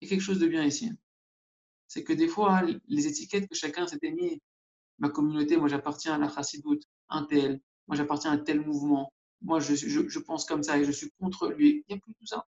[0.00, 0.90] il y a quelque chose de bien ici.
[1.86, 4.40] C'est que des fois, les étiquettes que chacun s'était mis,
[4.98, 9.58] ma communauté, moi j'appartiens à la chassidoute, un tel, moi j'appartiens à tel mouvement, moi
[9.58, 11.84] je, pense comme ça et je suis contre lui.
[11.88, 12.46] Il n'y a plus tout ça.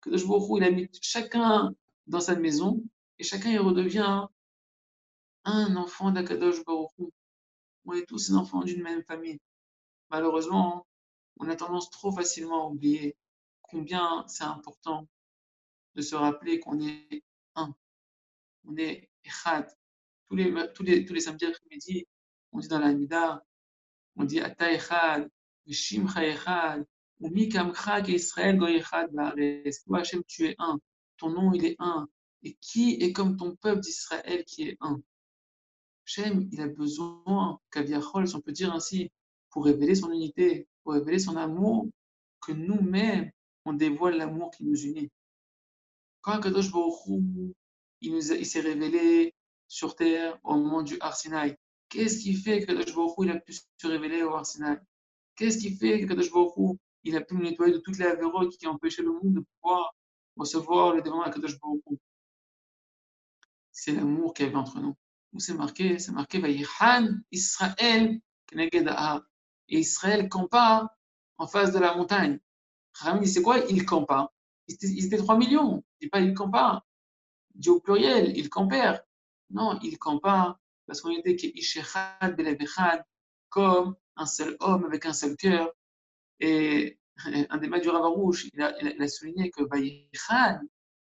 [0.00, 1.74] Que il a mis chacun
[2.06, 2.82] dans sa maison
[3.18, 4.26] et chacun il redevient
[5.44, 6.88] un enfant d'Akadosh Baruch
[7.84, 9.38] On est tous des enfants d'une même famille.
[10.08, 10.86] Malheureusement,
[11.36, 13.18] on a tendance trop facilement à oublier
[13.60, 15.06] combien c'est important
[15.94, 17.22] de se rappeler qu'on est
[17.54, 17.74] un.
[18.64, 19.68] On est Echad.
[20.26, 22.06] Tous les, tous samedis après-midi,
[22.52, 23.44] on dit dans la Mida,
[24.16, 25.28] on dit Ata Echad,
[25.66, 26.84] Vishimcha Echad,
[27.20, 30.78] ou Mikamcha Israël Go Echad Toi, Hachem, tu es un.
[31.16, 32.08] Ton nom, il est un.
[32.42, 35.00] Et qui est comme ton peuple d'Israël qui est un?
[36.06, 39.10] Hachem, il a besoin, Kaviachol, si on peut dire ainsi,
[39.50, 41.88] pour révéler son unité, pour révéler son amour,
[42.40, 43.30] que nous-mêmes,
[43.64, 45.10] on dévoile l'amour qui nous unit.
[46.20, 46.94] Quand Kadosh Baruch
[48.00, 49.34] il, il s'est révélé
[49.66, 51.56] sur terre au moment du Arsinaï,
[51.94, 54.78] qu'est-ce qui fait que Kadosh Baruch il a pu se révéler au Arsinaï
[55.36, 58.56] Qu'est-ce qui fait que Kadosh Baruch il a pu nous nettoyer de toutes les avérotes
[58.56, 59.94] qui empêchaient le monde de pouvoir
[60.36, 62.00] recevoir le dévoilement de Kadosh Baruch
[63.70, 64.96] C'est l'amour qu'il y avait entre nous.
[65.32, 65.98] Où c'est marqué?
[65.98, 68.20] C'est marqué Vayihan Israël
[68.52, 70.88] Et Israël campa
[71.38, 72.38] en face de la montagne.
[72.94, 73.58] Raham dit c'est quoi?
[73.68, 74.32] Il campa
[74.68, 75.84] ils étaient 3 millions.
[76.00, 76.84] Il dit pas il campa.
[77.54, 79.02] Il dit au pluriel, il campèrent.
[79.50, 81.36] Non, il campa parce qu'on était
[83.48, 85.72] comme un seul homme avec un seul cœur.
[86.40, 86.98] Et
[87.50, 90.60] un des maîtres du Ravarouche, il a, il a souligné que Vaïchan,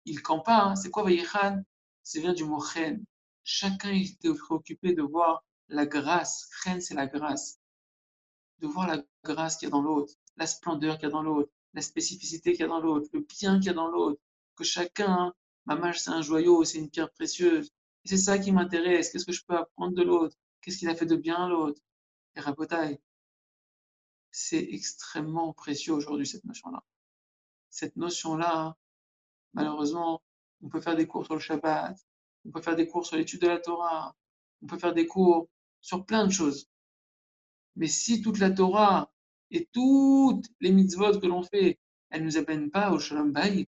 [0.05, 0.73] il campa.
[0.75, 1.63] C'est quoi Vaïchan
[2.03, 3.03] C'est vient du mot chen.
[3.43, 6.49] Chacun était préoccupé de voir la grâce.
[6.63, 7.59] Chen, c'est la grâce.
[8.59, 11.23] De voir la grâce qu'il y a dans l'autre, la splendeur qu'il y a dans
[11.23, 14.19] l'autre, la spécificité qu'il y a dans l'autre, le bien qu'il y a dans l'autre,
[14.55, 15.33] que chacun,
[15.65, 17.71] ma mâche c'est un joyau, c'est une pierre précieuse.
[18.05, 19.11] C'est ça qui m'intéresse.
[19.11, 20.35] Qu'est-ce que je peux apprendre de l'autre?
[20.61, 21.81] Qu'est-ce qu'il a fait de bien l'autre?
[22.35, 22.99] Et Rabotai,
[24.31, 26.83] c'est extrêmement précieux aujourd'hui cette notion-là.
[27.69, 28.75] Cette notion-là,
[29.53, 30.21] malheureusement,
[30.61, 31.97] on peut faire des cours sur le Shabbat,
[32.45, 34.15] on peut faire des cours sur l'étude de la Torah,
[34.61, 35.49] on peut faire des cours
[35.81, 36.67] sur plein de choses.
[37.75, 39.11] Mais si toute la Torah
[39.51, 43.67] et toutes les mitzvot que l'on fait, elles ne nous amènent pas au shalom bayit.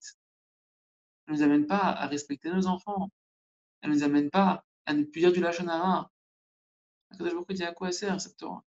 [1.28, 3.10] Elles ne nous amènent pas à respecter nos enfants.
[3.86, 6.12] Elles ne nous amènent pas à ne plus dire du lachon hara.
[7.20, 8.64] je dit à quoi elle sert cette Torah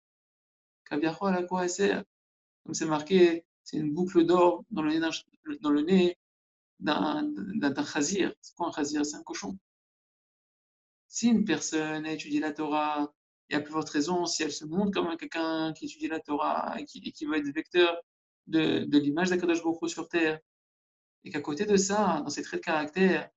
[0.90, 2.04] à quoi elle sert
[2.62, 4.92] Comme c'est marqué, c'est une boucle d'or dans le
[5.80, 6.18] nez
[6.80, 8.34] d'un chazir.
[8.42, 9.06] C'est quoi un chazir?
[9.06, 9.58] C'est un cochon.
[11.08, 13.10] Si une personne a étudié la Torah,
[13.48, 16.78] et à plus forte raison si elle se montre comme quelqu'un qui étudie la Torah
[16.78, 17.96] et qui, et qui veut être vecteur
[18.48, 20.40] de, de l'image d'Akadosh Baruch sur terre.
[21.24, 23.30] Et qu'à côté de ça, dans ses traits de caractère,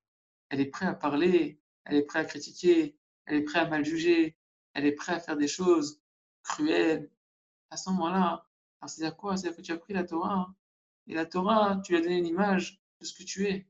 [0.49, 1.59] elle est prête à parler,
[1.89, 4.37] elle est prête à critiquer, elle est prête à mal juger,
[4.73, 5.99] elle est prête à faire des choses
[6.43, 7.09] cruelles.
[7.71, 8.45] À ce moment-là,
[8.85, 9.37] c'est-à-dire quoi?
[9.37, 10.53] C'est-à-dire que tu as pris la Torah
[11.07, 13.67] et la Torah, tu lui as donné une image de ce que tu es.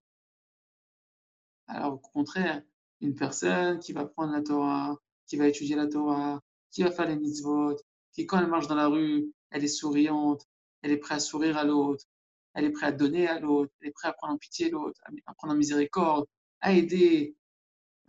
[1.67, 2.61] Alors au contraire,
[3.01, 7.07] une personne qui va prendre la Torah, qui va étudier la Torah, qui va faire
[7.07, 7.77] les mitzvot,
[8.11, 10.45] qui quand elle marche dans la rue, elle est souriante,
[10.81, 12.05] elle est prête à sourire à l'autre,
[12.53, 14.99] elle est prête à donner à l'autre, elle est prête à prendre en pitié l'autre,
[15.25, 16.25] à prendre en miséricorde,
[16.59, 17.35] à aider.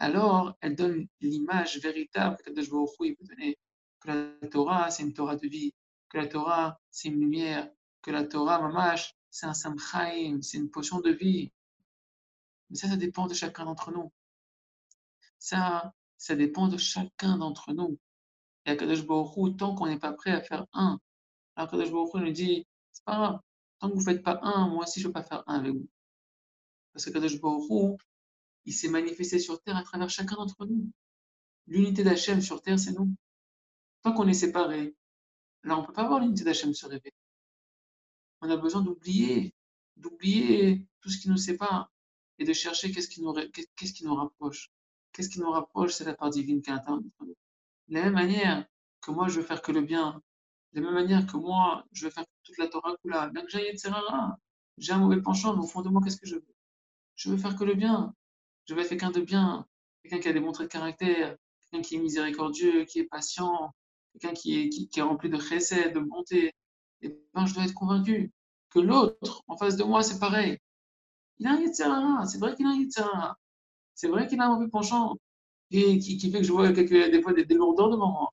[0.00, 3.58] Alors, elle donne l'image véritable que Kadosh veut donner.
[4.00, 5.74] Que la Torah, c'est une Torah de vie.
[6.08, 7.70] Que la Torah, c'est une lumière.
[8.00, 11.52] Que la Torah, mamash, c'est un samchaim, c'est une potion de vie.
[12.70, 14.10] Mais ça, ça dépend de chacun d'entre nous.
[15.38, 17.98] Ça, ça dépend de chacun d'entre nous.
[18.64, 20.98] Et à Baruch tant qu'on n'est pas prêt à faire un,
[21.56, 23.40] alors Kadosh Baruch nous dit, c'est pas grave,
[23.78, 25.60] tant que vous ne faites pas un, moi aussi je ne veux pas faire un
[25.60, 25.88] avec vous.
[26.92, 27.98] Parce que Kadosh Baruch
[28.64, 30.90] il s'est manifesté sur terre à travers chacun d'entre nous.
[31.66, 33.14] L'unité d'Hachem sur terre, c'est nous.
[34.02, 34.94] Tant qu'on est séparés,
[35.62, 37.14] là on ne peut pas voir l'unité d'Hachem se révéler.
[38.40, 39.54] On a besoin d'oublier,
[39.96, 41.90] d'oublier tout ce qui nous sépare
[42.38, 43.32] et de chercher qu'est-ce qui nous,
[44.14, 44.70] rapproche.
[45.12, 48.66] Qu'est-ce qui nous rapproche C'est la part divine qui est interne De la même manière
[49.02, 50.22] que moi, je veux faire que le bien,
[50.72, 53.88] de la même manière que moi, je veux faire toute la Torah Kula, bien que
[53.88, 54.36] rare,
[54.78, 56.54] j'ai un mauvais penchant, mais au fond de moi, qu'est-ce que je veux?
[57.16, 58.14] Je veux faire que le bien.
[58.70, 59.66] Je veux être quelqu'un de bien,
[60.00, 63.74] quelqu'un qui a des bons traits de caractère, quelqu'un qui est miséricordieux, qui est patient,
[64.12, 66.52] quelqu'un qui est, rempli de chesed, de bonté.
[67.02, 68.32] eh ben, je dois être convaincu
[68.70, 70.56] que l'autre en face de moi, c'est pareil.
[71.40, 73.36] Il a un Yitzhara, c'est vrai qu'il a un Yitzhara.
[73.96, 75.16] C'est vrai qu'il a un mauvais penchant
[75.72, 78.32] et qui, fait que je vois quelques, des fois des, des lourdeurs devant moi.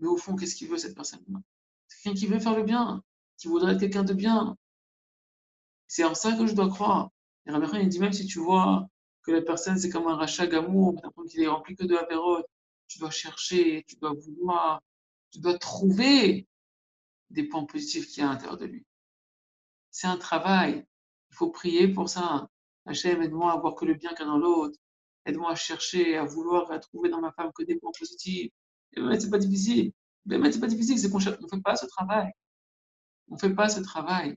[0.00, 1.38] Mais au fond, qu'est-ce qu'il veut cette personne-là
[1.86, 3.04] C'est quelqu'un qui veut faire le bien,
[3.38, 4.56] qui voudrait être quelqu'un de bien.
[5.86, 7.10] C'est en ça que je dois croire.
[7.46, 8.88] Et Rabbi il dit même si tu vois
[9.24, 12.06] que la personne c'est comme un rachat d'amour, qu'il est rempli que de la
[12.86, 14.80] tu dois chercher, tu dois vouloir,
[15.30, 16.46] tu dois trouver
[17.30, 18.84] des points positifs qu'il y a à l'intérieur de lui.
[19.90, 20.84] C'est un travail.
[21.30, 22.48] Il faut prier pour ça.
[22.86, 24.78] Hachem, aide-moi à voir que le bien qu'il y a dans l'autre.
[25.26, 28.52] Aide-moi à chercher, à vouloir, à trouver dans ma femme que des points positifs.
[28.92, 29.92] Et même, c'est pas difficile.
[30.26, 32.30] Mais c'est pas difficile, c'est qu'on ne fait pas ce travail.
[33.28, 34.36] On ne fait pas ce travail.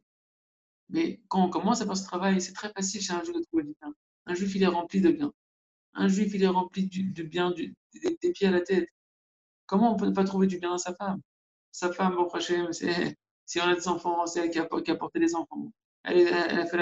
[0.90, 3.44] Mais quand on commence à faire ce travail, c'est très facile chez un juif de
[3.44, 3.94] trouver du bien.
[4.28, 5.32] Un juif, il est rempli de bien.
[5.94, 8.90] Un juif, il est rempli de bien du, des, pieds à la tête.
[9.66, 11.22] Comment on peut ne pas trouver du bien à sa femme?
[11.72, 15.34] Sa femme, bon, prochain, si on a des enfants, c'est elle qui a, porté les
[15.34, 15.72] enfants.
[16.04, 16.78] Elle, a fait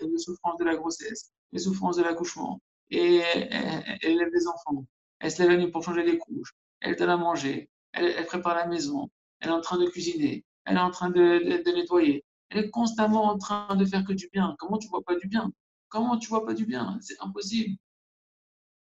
[0.00, 2.60] les souffrances de la grossesse, les souffrances de l'accouchement.
[2.90, 4.84] Et elle, élève des enfants.
[5.20, 6.52] Elle se lève la nuit pour changer les couches.
[6.80, 7.70] Elle donne à manger.
[7.92, 9.08] Elle, prépare la maison.
[9.38, 10.44] Elle est en train de cuisiner.
[10.64, 12.24] Elle est en train de, de nettoyer.
[12.48, 14.56] Elle est constamment en train de faire que du bien.
[14.58, 15.52] Comment tu vois pas du bien?
[15.90, 16.98] Comment tu vois pas du bien?
[17.02, 17.76] C'est impossible.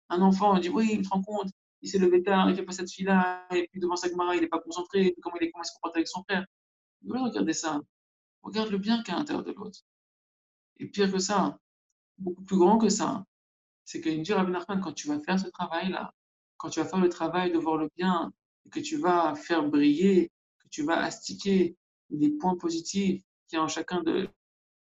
[0.08, 1.50] Un enfant, on dit oui, il te rend compte,
[1.82, 4.40] il s'est levé tard, il fait pas cette fille-là, et puis devant sa camarade, il
[4.40, 6.46] n'est pas concentré, comment il, est, comment il se comporte avec son frère.
[7.02, 7.80] Vous regarder ça.
[8.42, 9.80] Regarde le bien qu'il y a à l'intérieur de l'autre.
[10.78, 11.58] Et pire que ça,
[12.18, 13.24] beaucoup plus grand que ça,
[13.84, 16.12] c'est qu'il dit Rabbi Nachman, quand tu vas faire ce travail-là,
[16.56, 18.32] quand tu vas faire le travail de voir le bien,
[18.64, 21.76] et que tu vas faire briller, que tu vas astiquer
[22.08, 24.28] les points positifs, qui en chacun de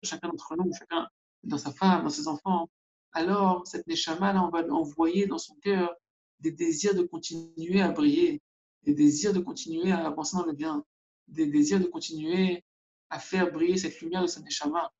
[0.05, 1.09] chacun d'entre nous, chacun
[1.45, 2.69] dans sa femme, dans ses enfants,
[3.13, 5.95] alors cette neshama-là, on va envoyer dans son cœur
[6.41, 8.43] des désirs de continuer à briller,
[8.85, 10.85] des désirs de continuer à avancer dans le bien,
[11.29, 12.65] des désirs de continuer
[13.11, 14.93] à faire briller cette lumière de sa neshama.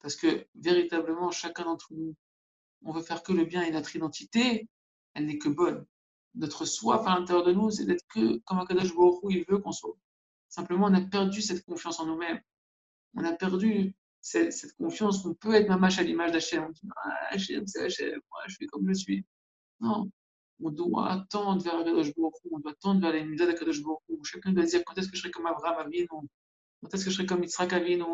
[0.00, 2.14] Parce que véritablement, chacun d'entre nous,
[2.84, 4.68] on veut faire que le bien et notre identité,
[5.14, 5.86] elle n'est que bonne.
[6.34, 9.72] Notre soif à l'intérieur de nous, c'est d'être que comme Akadosh Baruch il veut qu'on
[9.72, 9.96] soit.
[10.48, 12.40] Simplement, on a perdu cette confiance en nous-mêmes.
[13.14, 16.64] On a perdu cette, confiance qu'on peut être mamache à l'image d'Hachem.
[16.64, 19.24] On ah, Hachem, c'est Hachem, moi, je fais comme je suis.
[19.80, 20.10] Non.
[20.62, 24.52] On doit tendre vers Akadosh Baruch on doit tendre vers les de d'Akadosh Baruch Chacun
[24.52, 26.06] doit dire, quand est-ce que je serai comme Abraham Avinu?
[26.08, 28.04] Quand est-ce que je serai comme Yitzhak Avinu?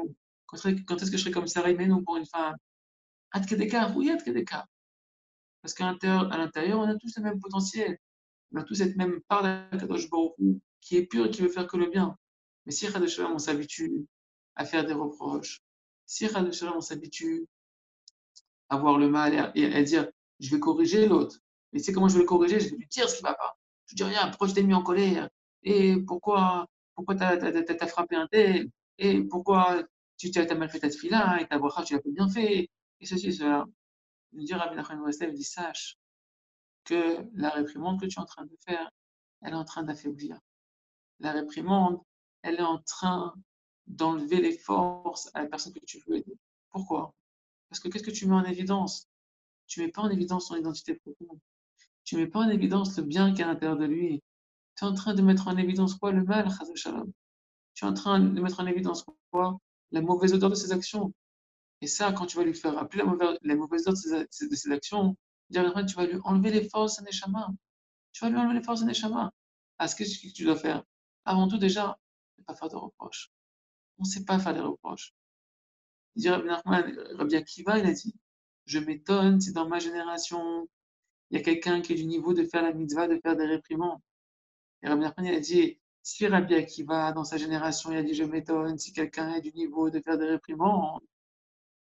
[0.47, 2.57] Quand est-ce que je serai comme Sarah Imenu pour une femme
[3.31, 4.67] Ad Kedeka, oui, Ad Kedeka.
[5.63, 7.99] Parce qu'à l'intérieur, on a tous le même potentiel.
[8.53, 10.35] On a tous cette même part d'Akadosh Baruch
[10.81, 12.17] qui est pure et qui veut faire que le bien.
[12.67, 12.89] Mais si
[13.21, 14.07] on s'habitue
[14.57, 15.63] à faire des reproches,
[16.11, 16.29] si
[16.75, 17.47] on s'habitue
[18.69, 21.39] à voir le mal et à, dire je vais corriger l'autre,
[21.73, 23.35] mais c'est comment je vais le corriger Je vais lui dire ce qui ne va
[23.35, 23.57] pas.
[23.87, 25.29] Je lui dis rien, pourquoi je t'ai mis en colère?
[25.63, 28.71] Et pourquoi pourquoi tu as, frappé un tel?
[28.99, 29.85] Et pourquoi
[30.19, 32.69] tu as mal fait ta fille-là Et ta bracha, tu l'as bien fait?
[33.01, 33.65] Et ceci, cela.
[34.33, 35.97] Il dit Rabbi Nachman il dit sache
[36.85, 38.91] que la réprimande que tu es en train de faire,
[39.43, 40.39] elle est en train d'affaiblir.
[41.21, 42.01] La réprimande,
[42.43, 43.35] elle est en train
[43.91, 46.37] d'enlever les forces à la personne que tu veux aider.
[46.71, 47.13] Pourquoi?
[47.69, 49.09] Parce que qu'est-ce que tu mets en évidence?
[49.67, 51.39] Tu ne mets pas en évidence son identité profonde.
[52.05, 54.23] Tu ne mets pas en évidence le bien qui est à l'intérieur de lui.
[54.77, 56.13] Tu es en train de mettre en évidence quoi?
[56.13, 56.49] Le mal.
[57.75, 59.59] Tu es en train de mettre en évidence quoi?
[59.93, 61.13] La mauvaise odeur de ses actions.
[61.81, 64.49] Et ça, quand tu vas lui faire rappeler la mauvaise, la mauvaise odeur de ses,
[64.49, 65.17] de ses actions,
[65.51, 65.59] tu
[65.97, 67.49] vas lui enlever les forces à Neshama.
[68.13, 69.33] Tu vas lui enlever les forces à Neshama.
[69.79, 70.85] Ah, ce que tu dois faire
[71.25, 71.99] Avant tout, déjà,
[72.39, 73.31] ne pas faire de reproches.
[74.01, 75.15] On ne sait pas faire des reproches.
[76.17, 78.15] Il dit Rabbi Akiva, il a dit
[78.67, 80.69] Je m'étonne si dans ma génération,
[81.31, 83.47] il y a quelqu'un qui est du niveau de faire la mitzvah, de faire des
[83.47, 84.01] réprimandes.
[84.83, 88.15] Et Rabbi Nachman, il a dit Si Rabbi Akiva, dans sa génération, il a dit
[88.15, 91.03] Je m'étonne si quelqu'un est du niveau de faire des réprimandes,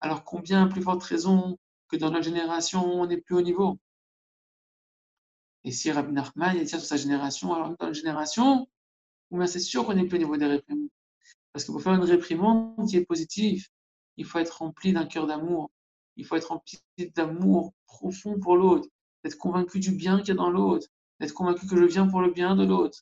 [0.01, 1.57] alors combien plus forte raison
[1.89, 3.79] que dans notre génération, on n'est plus au niveau?
[5.65, 8.67] Et si Rabbi Nachman, il a dit ça sur sa génération, alors dans notre génération,
[9.47, 10.87] c'est sûr qu'on n'est plus au niveau des réprimandes?
[11.57, 13.65] Parce que pour faire une réprimande qui est positive,
[14.17, 15.71] il faut être rempli d'un cœur d'amour.
[16.15, 16.77] Il faut être rempli
[17.15, 18.87] d'amour profond pour l'autre,
[19.23, 20.85] d'être convaincu du bien qu'il y a dans l'autre,
[21.19, 23.01] d'être convaincu que je viens pour le bien de l'autre.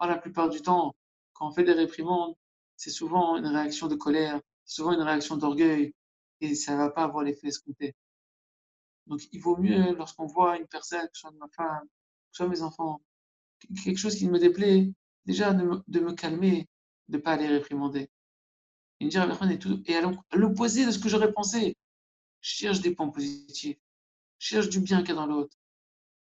[0.00, 0.94] la plupart du temps,
[1.34, 2.34] quand on fait des réprimandes,
[2.78, 5.92] c'est souvent une réaction de colère, souvent une réaction d'orgueil,
[6.40, 7.94] et ça ne va pas avoir l'effet escompté.
[9.08, 11.88] Donc il vaut mieux, lorsqu'on voit une personne, que ce soit ma femme, que
[12.32, 13.02] ce soit mes enfants,
[13.84, 14.90] quelque chose qui me déplaît,
[15.26, 16.66] déjà de me calmer,
[17.10, 18.08] de ne pas aller réprimander.
[19.00, 21.76] Il me dit, tout, et à l'opposé de ce que j'aurais pensé,
[22.40, 23.78] cherche des points positifs,
[24.38, 25.56] cherche du bien qu'il y a dans l'autre.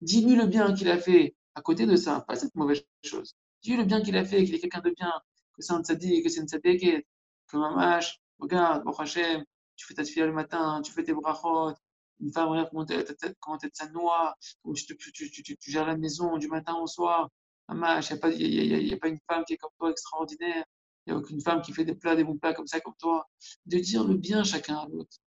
[0.02, 3.36] Dis-lui le bien qu'il a fait à côté de ça, pas cette mauvaise chose.
[3.62, 5.13] Dis-lui le bien qu'il a fait, qu'il est quelqu'un de bien,
[5.54, 7.06] que c'est un tzaddik, que c'est une tzaddiket,
[7.48, 11.74] que mamash, regarde, bon Hachem, tu fais ta tefila le matin, tu fais tes brachot,
[12.19, 13.06] une femme, regarde comment t'es,
[13.39, 17.30] comment t'es noix, comment tu gères la maison du matin au soir.
[17.74, 20.66] Il n'y a, pas- a, a- pas une femme qui est comme toi extraordinaire.
[21.06, 22.96] Il n'y a aucune femme qui fait des plats, des bons plats comme ça, comme
[23.00, 23.30] toi.
[23.66, 25.18] De dire le bien chacun à l'autre.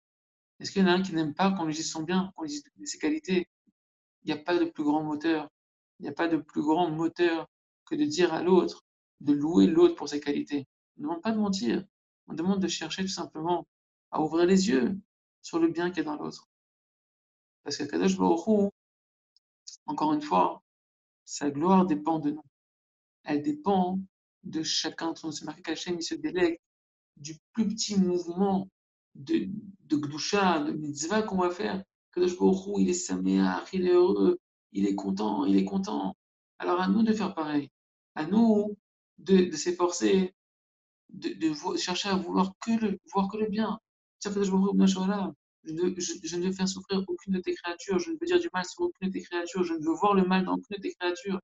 [0.60, 2.44] Est-ce qu'il y en a un qui n'aime pas qu'on lui dise son bien, qu'on
[2.44, 3.48] lui dise ses qualités?
[4.24, 5.48] Il n'y a pas de plus grand moteur.
[5.98, 7.46] Il n'y a pas de plus grand moteur
[7.86, 8.84] que de dire à l'autre,
[9.20, 10.66] de louer l'autre pour ses qualités.
[10.98, 11.84] On ne demande pas de mentir.
[12.28, 13.66] On demande de chercher tout simplement
[14.10, 14.96] à ouvrir les yeux
[15.42, 16.48] sur le bien qu'il y a dans l'autre.
[17.64, 18.70] Parce que Kadosh Baruch
[19.86, 20.62] encore une fois,
[21.26, 22.44] sa gloire dépend de nous.
[23.24, 23.98] Elle dépend
[24.44, 25.32] de chacun d'entre nous.
[25.32, 26.58] C'est marqué qu'Hachem, il se délègue
[27.16, 28.70] du plus petit mouvement
[29.14, 29.48] de,
[29.84, 31.82] de de mitzvah qu'on va faire.
[32.12, 34.38] Kadosh Hu, il est saméach, il est heureux,
[34.72, 36.16] il est content, il est content.
[36.58, 37.70] Alors à nous de faire pareil.
[38.14, 38.76] À nous
[39.18, 40.34] de, s'efforcer,
[41.10, 43.78] de, chercher à vouloir que le, voir que le bien.
[45.66, 48.48] Je ne, ne veux faire souffrir aucune de tes créatures, je ne veux dire du
[48.52, 50.82] mal sur aucune de tes créatures, je ne veux voir le mal dans aucune de
[50.82, 51.40] tes créatures.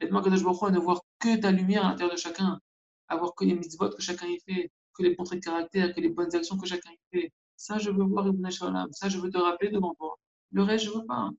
[0.00, 2.60] Aide-moi, Kadosh Baruch à ne voir que ta lumière à l'intérieur de chacun,
[3.08, 5.94] à voir que les mitzvot que chacun y fait, que les bons traits de caractère,
[5.94, 7.32] que les bonnes actions que chacun y fait.
[7.56, 8.50] Ça, je veux voir Ibn.
[8.50, 10.18] Ça, je veux te rappeler devant toi.
[10.52, 11.30] Le reste, je veux pas.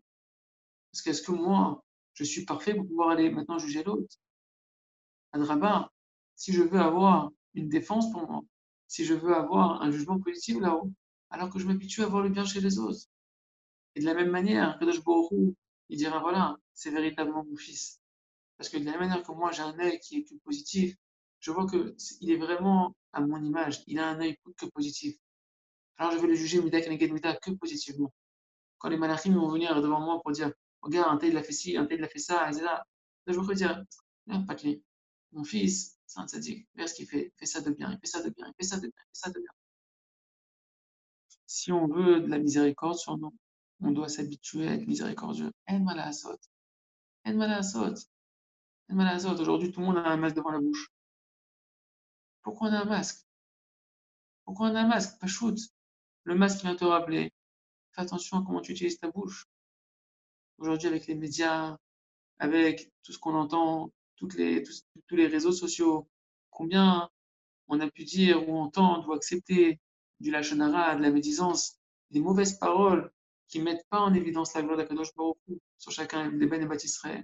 [0.92, 4.16] Parce qu'est-ce que moi, je suis parfait pour pouvoir aller maintenant juger l'autre?
[5.34, 5.92] Adraba,
[6.36, 8.42] si je veux avoir une défense pour moi,
[8.88, 10.92] si je veux avoir un jugement positif là-haut,
[11.30, 13.02] alors que je m'habitue à voir le bien chez les autres.
[13.96, 15.00] Et de la même manière, Kadosh
[15.32, 15.54] Hu,
[15.90, 18.00] il dira voilà, c'est véritablement mon fils.
[18.58, 20.96] Parce que de la même manière que moi, j'ai un œil qui est que positif,
[21.40, 23.84] je vois que c'est- il est vraiment à mon image.
[23.88, 25.18] Il a un œil que positif.
[25.98, 28.14] Alors je vais le juger Mida Keneged Mida que positivement.
[28.80, 31.54] Quand les malachim vont venir devant moi pour dire regarde, un tel il a fait
[31.54, 32.86] ci, un tel il a fait ça, etc.
[33.28, 33.84] Là, je vais dire
[34.28, 34.84] de lui.
[35.34, 36.68] Mon fils, c'est un tzaddik.
[36.76, 37.34] Regarde ce qu'il fait.
[37.36, 38.92] Il fait ça de bien, il fait ça de bien, il fait ça de bien,
[38.98, 39.52] il fait ça de bien.
[41.48, 43.34] Si on veut de la miséricorde sur nous,
[43.82, 45.52] on doit s'habituer à être miséricordieux.
[49.40, 50.90] Aujourd'hui, tout le monde a un masque devant la bouche.
[52.42, 53.26] Pourquoi on a un masque?
[54.44, 55.20] Pourquoi on a un masque?
[55.20, 55.58] Pas shoot.
[56.24, 57.32] Le masque vient te rappeler.
[57.92, 59.46] Fais attention à comment tu utilises ta bouche.
[60.58, 61.78] Aujourd'hui, avec les médias,
[62.40, 64.28] avec tout ce qu'on entend, tous,
[65.08, 66.08] tous les réseaux sociaux,
[66.50, 67.10] combien
[67.68, 69.80] on a pu dire ou entendre ou accepter
[70.20, 71.78] du lachonara, de la médisance,
[72.12, 73.12] des mauvaises paroles
[73.48, 75.38] qui mettent pas en évidence la gloire d'Akadosh Baruch
[75.78, 77.24] sur chacun des Ben et.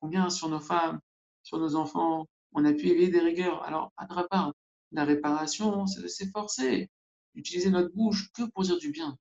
[0.00, 1.00] Combien sur nos femmes,
[1.42, 3.62] sur nos enfants, on a pu éveiller des rigueurs.
[3.64, 4.52] Alors, à part,
[4.92, 6.90] la réparation, c'est de s'efforcer,
[7.34, 9.18] d'utiliser notre bouche que pour dire du bien.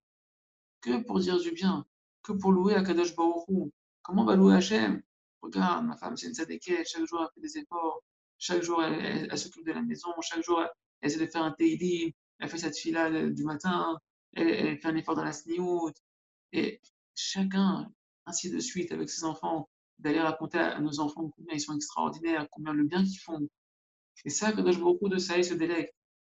[0.82, 1.86] Que pour dire du bien.
[2.21, 3.71] Que pour louer Akadosh Baruch.
[4.01, 5.01] Comment on va louer Hachem?
[5.41, 8.01] Regarde, ma femme, c'est une tzadékette, chaque jour elle fait des efforts,
[8.38, 10.69] chaque jour elle, s'occupe de la maison, chaque jour elle,
[11.01, 12.12] elle essaie de faire un teilim,
[12.43, 13.97] elle fait cette fila du matin,
[14.34, 15.93] elle, fait un effort dans la sniout,
[16.51, 16.82] et
[17.15, 17.89] chacun,
[18.25, 22.45] ainsi de suite, avec ses enfants, d'aller raconter à nos enfants combien ils sont extraordinaires,
[22.51, 23.47] combien le bien qu'ils font.
[24.25, 25.89] Et ça, Kadosh Baruch Hu, de ça, il se délègue.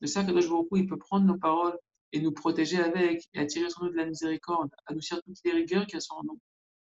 [0.03, 1.79] De ça, Kadosh Baruch Hu, il peut prendre nos paroles
[2.13, 5.87] et nous protéger avec, et attirer sur nous de la miséricorde, adoucir toutes les rigueurs
[5.91, 6.39] y a sur nous.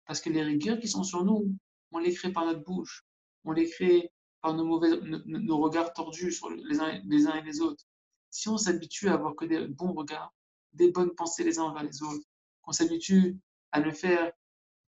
[0.04, 1.56] Parce que les rigueurs qui sont sur nous,
[1.90, 3.02] on les crée par notre bouche,
[3.44, 4.10] on les crée
[4.42, 4.90] par nos, mauvais,
[5.24, 7.82] nos, regards tordus sur les uns et les autres.
[8.30, 10.34] Si on s'habitue à avoir que des bons regards,
[10.72, 12.24] des bonnes pensées les uns envers les autres,
[12.62, 13.38] qu'on s'habitue
[13.72, 14.32] à ne faire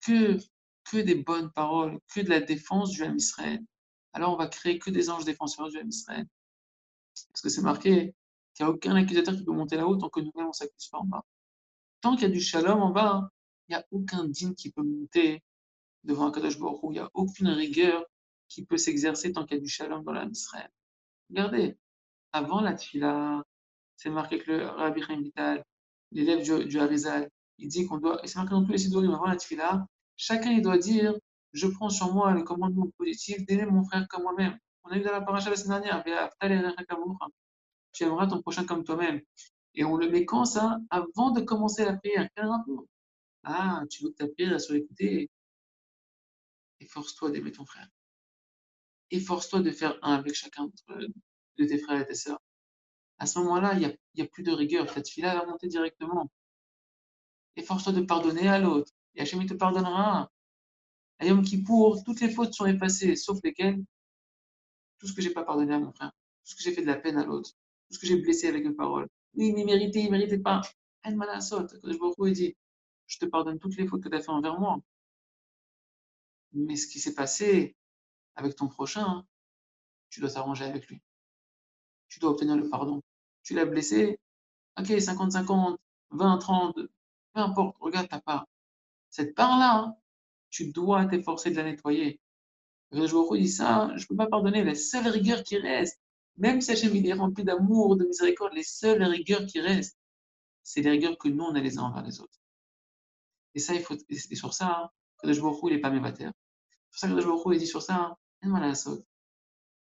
[0.00, 0.38] que,
[0.84, 3.16] que des bonnes paroles, que de la défense du Ham
[4.12, 5.88] alors on va créer que des anges défenseurs du Ham.
[5.88, 8.14] Parce que c'est marqué
[8.54, 10.98] qu'il n'y a aucun accusateur qui peut monter là-haut tant que nous-mêmes on s'accuse pas
[10.98, 11.24] en bas.
[12.00, 13.30] Tant qu'il y a du shalom en bas,
[13.68, 15.42] il n'y a aucun digne qui peut monter
[16.04, 16.80] devant un Kadosh Baruch.
[16.84, 18.04] Il n'y a aucune rigueur
[18.48, 20.32] qui peut s'exercer tant qu'il y a du shalom dans l'âme.
[21.28, 21.76] Regardez,
[22.32, 23.42] avant la tfila,
[23.96, 25.64] c'est marqué que le Rabbi Chaim Vital,
[26.12, 29.12] l'élève du, du Harizal, il dit qu'on doit, et c'est marqué dans tous les sidorim,
[29.12, 29.86] avant la tfila,
[30.16, 31.14] chacun il doit dire
[31.52, 34.56] Je prends sur moi le commandement positif d'aimer mon frère comme moi-même.
[34.84, 36.02] On a vu dans la paracha la semaine dernière,
[37.92, 39.20] tu aimeras ton prochain comme toi-même.
[39.74, 40.78] Et on le met quand ça?
[40.90, 42.28] Avant de commencer la prière.
[42.34, 42.84] Quel rapport
[43.44, 45.30] Ah, tu veux que ta prière soit écoutée?
[46.80, 47.88] Efforce-toi d'aimer ton frère.
[49.10, 50.70] Efforce-toi de faire un avec chacun
[51.58, 52.40] de tes frères et tes sœurs.
[53.18, 54.86] À ce moment-là, il n'y a, plus de rigueur.
[54.92, 56.30] Ta fille-là va monter directement.
[57.56, 58.92] Efforce-toi de pardonner à l'autre.
[59.14, 60.30] Et Hachem, il te pardonnera.
[61.18, 63.82] À Yom Kippour, toutes les fautes sont effacées, sauf lesquelles?
[64.98, 66.12] Tout ce que j'ai pas pardonné à mon frère.
[66.44, 67.50] Tout ce que j'ai fait de la peine à l'autre.
[67.88, 69.08] Tout ce que j'ai blessé avec mes paroles.
[69.34, 70.62] Oui, il méritait, il méritait pas.
[71.04, 72.56] Je dit,
[73.06, 74.80] je te pardonne toutes les fautes que tu as fait envers moi.
[76.52, 77.76] Mais ce qui s'est passé
[78.36, 79.24] avec ton prochain,
[80.10, 81.00] tu dois t'arranger avec lui.
[82.08, 83.02] Tu dois obtenir le pardon.
[83.42, 84.18] Tu l'as blessé,
[84.78, 85.76] ok, 50-50,
[86.12, 88.46] 20-30, peu importe, regarde ta part.
[89.10, 89.96] Cette part-là,
[90.50, 92.20] tu dois t'efforcer de la nettoyer.
[92.92, 94.64] Je dis ça, je ne peux pas pardonner.
[94.64, 96.00] La seule rigueur qui reste,
[96.36, 99.98] même si Hachem est rempli d'amour, de miséricorde, les seules rigueurs qui restent,
[100.62, 102.38] c'est les rigueurs que nous, on a les uns envers les autres.
[103.54, 104.92] Et ça, il faut, et sur ça,
[105.24, 106.32] je il n'est pas mévateur.
[106.90, 108.72] C'est pour ça que je il dit sur ça, la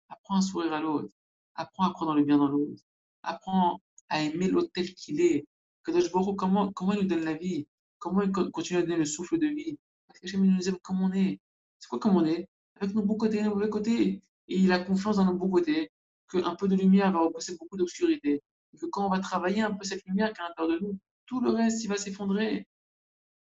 [0.08, 1.12] Apprends à sourire à l'autre.
[1.56, 2.82] Apprends à croire dans le bien dans l'autre.
[3.22, 5.46] Apprends à aimer l'autre tel qu'il est.
[5.82, 5.90] Que
[6.34, 7.66] comment, comment il nous donne la vie?
[7.98, 9.78] Comment il continue à donner le souffle de vie?
[10.06, 11.40] Parce que nous aime comme on est.
[11.78, 12.48] C'est quoi comme on est?
[12.80, 14.22] Avec nos bons côtés et nos mauvais côtés.
[14.48, 15.90] Et il a confiance dans nos bons côtés.
[16.30, 18.42] Qu'un peu de lumière va repousser beaucoup d'obscurité.
[18.74, 20.86] Et que quand on va travailler un peu cette lumière qui est à l'intérieur de
[20.86, 22.66] nous, tout le reste, il va s'effondrer.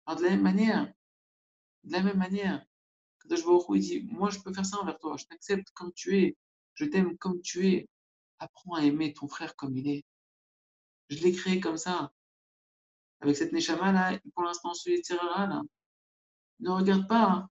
[0.06, 0.92] Alors de la même manière,
[1.84, 2.64] de la même manière,
[3.20, 6.36] que il dit, moi je peux faire ça envers toi, je t'accepte comme tu es,
[6.80, 7.88] je t'aime comme tu es,
[8.38, 10.04] apprends à aimer ton frère comme il est.
[11.10, 12.10] Je l'ai créé comme ça.
[13.20, 15.60] Avec cette Neshama là, pour l'instant, celui de là.
[16.60, 17.48] Ne regarde pas,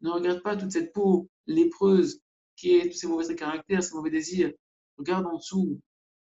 [0.00, 2.20] ne regarde pas toute cette peau lépreuse
[2.54, 4.52] qui est tous ces mauvais caractères, ces mauvais désirs.
[4.96, 5.80] Regarde en dessous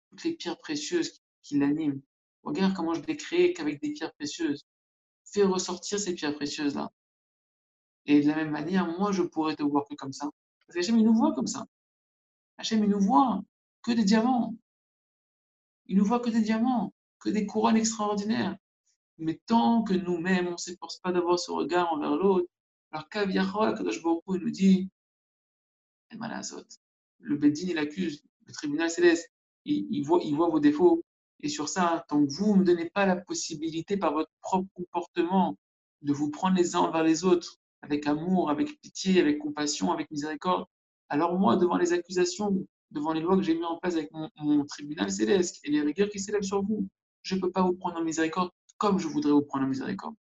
[0.10, 2.02] toutes les pierres précieuses qui, l'animent.
[2.44, 4.66] Regarde comment je l'ai créé qu'avec des pierres précieuses.
[5.26, 6.90] Fais ressortir ces pierres précieuses là.
[8.06, 10.30] Et de la même manière, moi, je pourrais te voir que comme ça.
[10.66, 11.66] Parce qu'Hachem, il nous voit comme ça.
[12.60, 13.42] Hachem, il nous voit
[13.84, 14.54] que des diamants.
[15.86, 18.58] Il nous voit que des diamants, que des couronnes extraordinaires.
[19.18, 22.50] Mais tant que nous-mêmes, on ne s'efforce pas d'avoir ce regard envers l'autre,
[22.92, 24.90] alors Kaviachol, Kadosh Baruch il nous dit,
[27.20, 29.32] le Beddin, il accuse, le tribunal céleste,
[29.64, 31.02] il, voit, il voit vos défauts.
[31.40, 34.68] Et sur ça, tant que vous ne me donnez pas la possibilité par votre propre
[34.74, 35.58] comportement
[36.02, 40.12] de vous prendre les uns envers les autres, avec amour, avec pitié, avec compassion, avec
[40.12, 40.66] miséricorde,
[41.10, 44.66] alors moi, devant les accusations, devant les lois que j'ai mis en place avec mon,
[44.66, 46.88] tribunal céleste et les rigueurs qui s'élèvent sur vous,
[47.24, 50.16] je ne peux pas vous prendre en miséricorde comme je voudrais vous prendre en miséricorde.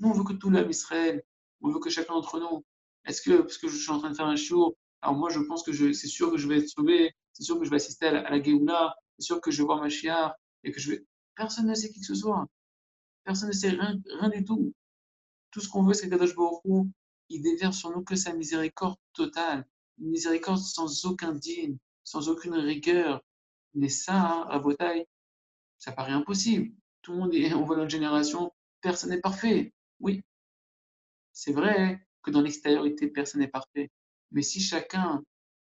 [0.00, 1.22] Nous, on veut que tout l'homme Israël,
[1.60, 2.64] on veut que chacun d'entre nous,
[3.04, 5.40] est-ce que, parce que je suis en train de faire un show, alors moi, je
[5.40, 8.06] pense que c'est sûr que je vais être sauvé, c'est sûr que je vais assister
[8.06, 10.92] à la, à Géoula, c'est sûr que je vais voir ma chiar et que je
[10.92, 11.06] vais.
[11.36, 12.46] Personne ne sait qui que ce soit.
[13.24, 14.72] Personne ne sait rien, rien du tout.
[15.50, 16.88] Tout ce qu'on veut, c'est que Kadosh Baruch
[17.28, 19.66] il déverse sur nous que sa miséricorde totale,
[19.98, 23.22] une miséricorde sans aucun digne, sans aucune rigueur.
[23.74, 25.06] Mais ça, hein, à vos tailles,
[25.78, 26.72] ça paraît impossible.
[27.02, 29.72] Tout le monde est, on voit notre génération, personne n'est parfait.
[30.00, 30.22] Oui,
[31.32, 33.90] c'est vrai que dans l'extériorité, personne n'est parfait.
[34.30, 35.22] Mais si chacun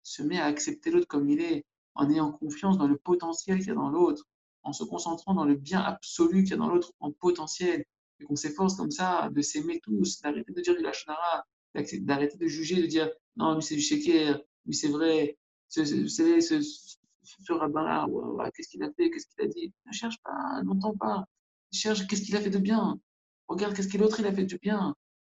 [0.03, 3.68] se met à accepter l'autre comme il est, en ayant confiance dans le potentiel qu'il
[3.68, 4.28] y a dans l'autre,
[4.64, 7.86] en se concentrant dans le bien absolu qu'il y a dans l'autre en potentiel,
[8.20, 12.47] et qu'on s'efforce comme ça de s'aimer tous, d'arrêter de dire du lachonara, d'arrêter de
[12.47, 18.07] juger, de dire non, lui c'est du sheker, lui c'est vrai, savez, ce, ce rabbin-là,
[18.55, 19.74] qu'est-ce qu'il a fait, qu'est-ce qu'il a dit?
[19.86, 21.26] Ne cherche pas, n'entends pas.
[21.71, 22.99] Cherche qu'est-ce qu'il a fait de bien.
[23.47, 24.95] Regarde qu'est-ce que l'autre il a fait de bien.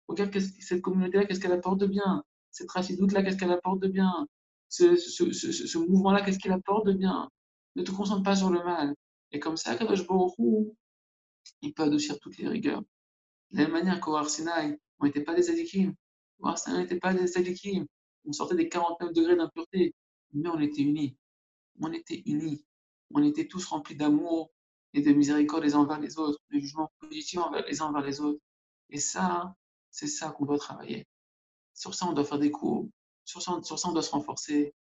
[0.09, 2.23] Regarde cette communauté-là, qu'est-ce qu'elle apporte de bien.
[2.51, 4.27] Cette racidoute-là, qu'est-ce qu'elle apporte de bien.
[4.69, 7.29] Ce, ce, ce, ce mouvement-là, qu'est-ce qu'il apporte de bien.
[7.75, 8.95] Ne te concentre pas sur le mal.
[9.33, 10.35] Et comme ça, Kadosh Baruch
[11.63, 12.83] il peut adoucir toutes les rigueurs.
[13.51, 15.51] De la même manière qu'au Arsinaï, on n'était pas des.
[16.41, 17.87] On n'était pas des adikim.
[18.27, 19.95] On sortait des 49 degrés d'impureté,
[20.33, 21.17] mais on était unis.
[21.81, 22.65] On était unis.
[23.15, 24.51] On était tous remplis d'amour
[24.95, 28.21] et de miséricorde les uns envers les autres, de jugement positif les uns envers les
[28.21, 28.41] autres.
[28.91, 29.55] Et ça,
[29.91, 31.07] c'est ça qu'on doit travailler.
[31.75, 32.89] Sur ça, on doit faire des cours.
[33.25, 34.75] Sur ça, sur ça on doit se renforcer.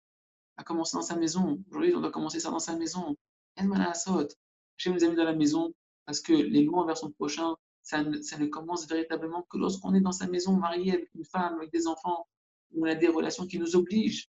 [0.56, 1.58] À commencer dans sa maison.
[1.68, 3.16] Aujourd'hui, on doit commencer ça dans sa maison.
[3.58, 4.28] En Manasot.
[4.76, 5.72] Chez nous amis dans la maison,
[6.06, 7.54] parce que les lois envers son prochain,
[7.84, 11.70] ça ne, commence véritablement que lorsqu'on est dans sa maison, marié avec une femme, avec
[11.70, 12.26] des enfants,
[12.72, 14.30] où on a des relations qui nous obligent.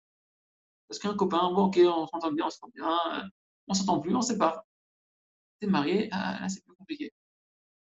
[0.87, 3.23] Parce qu'un copain, bon, ok, on s'entend bien, on s'entend bien, euh,
[3.67, 4.63] on s'entend plus, on se sépare.
[5.59, 7.11] T'es marié, ah, là, c'est plus compliqué.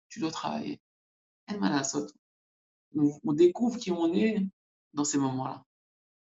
[0.09, 0.81] Tu dois travailler.
[1.49, 4.45] On, on découvre qui on est
[4.95, 5.65] dans ces moments-là.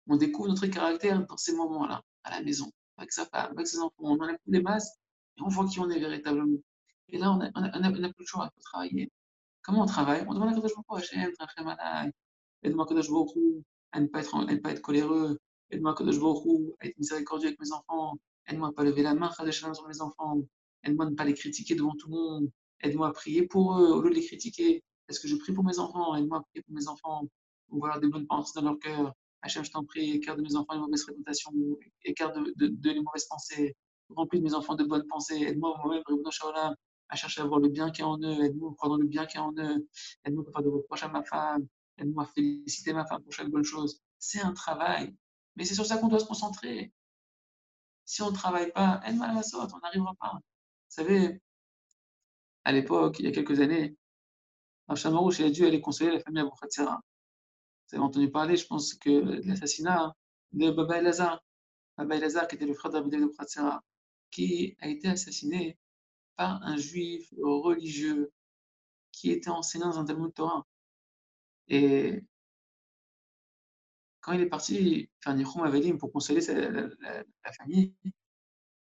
[0.07, 3.79] On découvre notre caractère dans ces moments-là, à la maison, avec sa femme, avec ses
[3.79, 3.95] enfants.
[3.99, 4.97] On enlève les masses
[5.37, 6.59] et on voit qui on est véritablement.
[7.13, 9.11] Et là, on n'a on a, plus le choix, faut travailler.
[9.61, 10.25] Comment on travaille?
[10.27, 11.31] On demande à Kadosh Baruch Hashem,
[12.63, 13.29] aide-moi Kadosh Baruch
[13.91, 15.37] à ne pas être, à ne pas être coléreux,
[15.69, 18.15] aide-moi Kadosh Baruch à être miséricordieux avec mes enfants,
[18.47, 20.41] aide-moi à ne pas lever la main sur mes enfants,
[20.83, 22.49] aide-moi à ne pas les critiquer devant tout le monde,
[22.81, 24.83] aide-moi à prier pour eux au lieu de les critiquer.
[25.07, 26.15] Est-ce que je prie pour mes enfants?
[26.15, 27.27] Aide-moi à prier pour mes enfants,
[27.67, 29.13] pour voir des bonnes pensées dans leur cœur.
[29.43, 31.51] Hachem, je t'en prie, écarte de mes enfants les mauvaises réputations,
[32.05, 33.75] écarte de, de, de, les mauvaises pensées,
[34.09, 36.01] remplis de mes enfants de bonnes pensées, aide-moi moi-même,
[37.09, 39.25] à chercher à voir le bien qui est en eux, aide-moi à croire le bien
[39.25, 39.87] qui est en eux,
[40.25, 43.49] aide-moi à faire de reproches à ma femme, aide-moi à féliciter ma femme pour chaque
[43.49, 44.01] bonne chose.
[44.19, 45.15] C'est un travail.
[45.55, 46.91] Mais c'est sur ça qu'on doit se concentrer.
[48.05, 50.33] Si on ne travaille pas, on n'arrivera pas.
[50.33, 50.41] Vous
[50.89, 51.41] savez,
[52.65, 53.95] à l'époque, il y a quelques années,
[54.87, 54.99] Rav
[55.39, 59.41] il a dû aller consoler la famille Abou Vous avez entendu parler, je pense, que
[59.41, 60.13] de l'assassinat
[60.51, 61.41] de Baba Elazar.
[61.97, 63.31] Baba Elazar, qui était le frère d'Abu de
[64.31, 65.77] qui a été assassiné
[66.35, 68.31] par un juif religieux
[69.11, 70.65] qui était enseignant dans un Talmud Torah.
[71.67, 72.23] Et
[74.21, 77.93] quand il est parti faire Nichum Avelim pour consoler la, famille,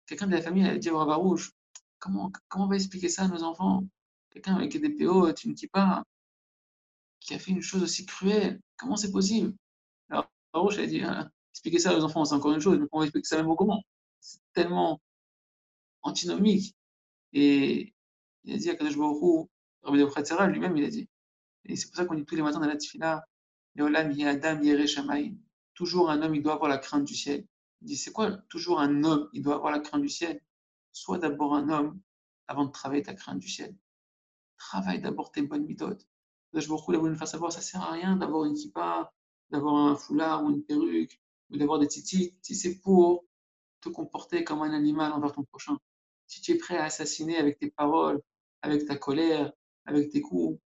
[0.05, 1.51] quelqu'un de la famille a dit au Rouge
[1.99, 3.83] comment, comment on va expliquer ça à nos enfants?
[4.31, 6.03] Quelqu'un avec des PO, tu ne dis pas,
[7.19, 9.53] qui a fait une chose aussi cruelle, comment c'est possible?
[10.09, 12.99] Alors Rouge a dit hein, expliquer ça aux enfants, c'est encore une chose, mais on
[12.99, 13.83] va expliquer ça même au comment
[14.19, 15.01] C'est tellement
[16.03, 16.75] antinomique.
[17.35, 17.93] Et
[18.45, 19.49] il a dit à Kadosh Baruch
[19.83, 21.09] Rabbi de lui-même, il a dit.
[21.65, 23.27] Et c'est pour ça qu'on dit tous les matins dans la tefila,
[23.77, 24.61] Adam
[25.73, 27.45] Toujours un homme, il doit avoir la crainte du ciel.
[27.81, 30.41] Il dit, c'est quoi toujours un homme, il doit avoir la crainte du ciel?
[30.93, 31.99] Sois d'abord un homme
[32.47, 33.75] avant de travailler ta crainte du ciel.
[34.57, 36.01] Travaille d'abord tes bonnes méthodes.
[36.53, 39.11] Je beaucoup la bonne faire savoir, ça sert à rien d'avoir une kippa,
[39.49, 41.19] d'avoir un foulard ou une perruque,
[41.49, 43.25] ou d'avoir des titis, si c'est pour
[43.81, 45.77] te comporter comme un animal envers ton prochain
[46.27, 48.21] si tu es prêt à assassiner avec tes paroles,
[48.61, 49.51] avec ta colère,
[49.85, 50.59] avec tes coups,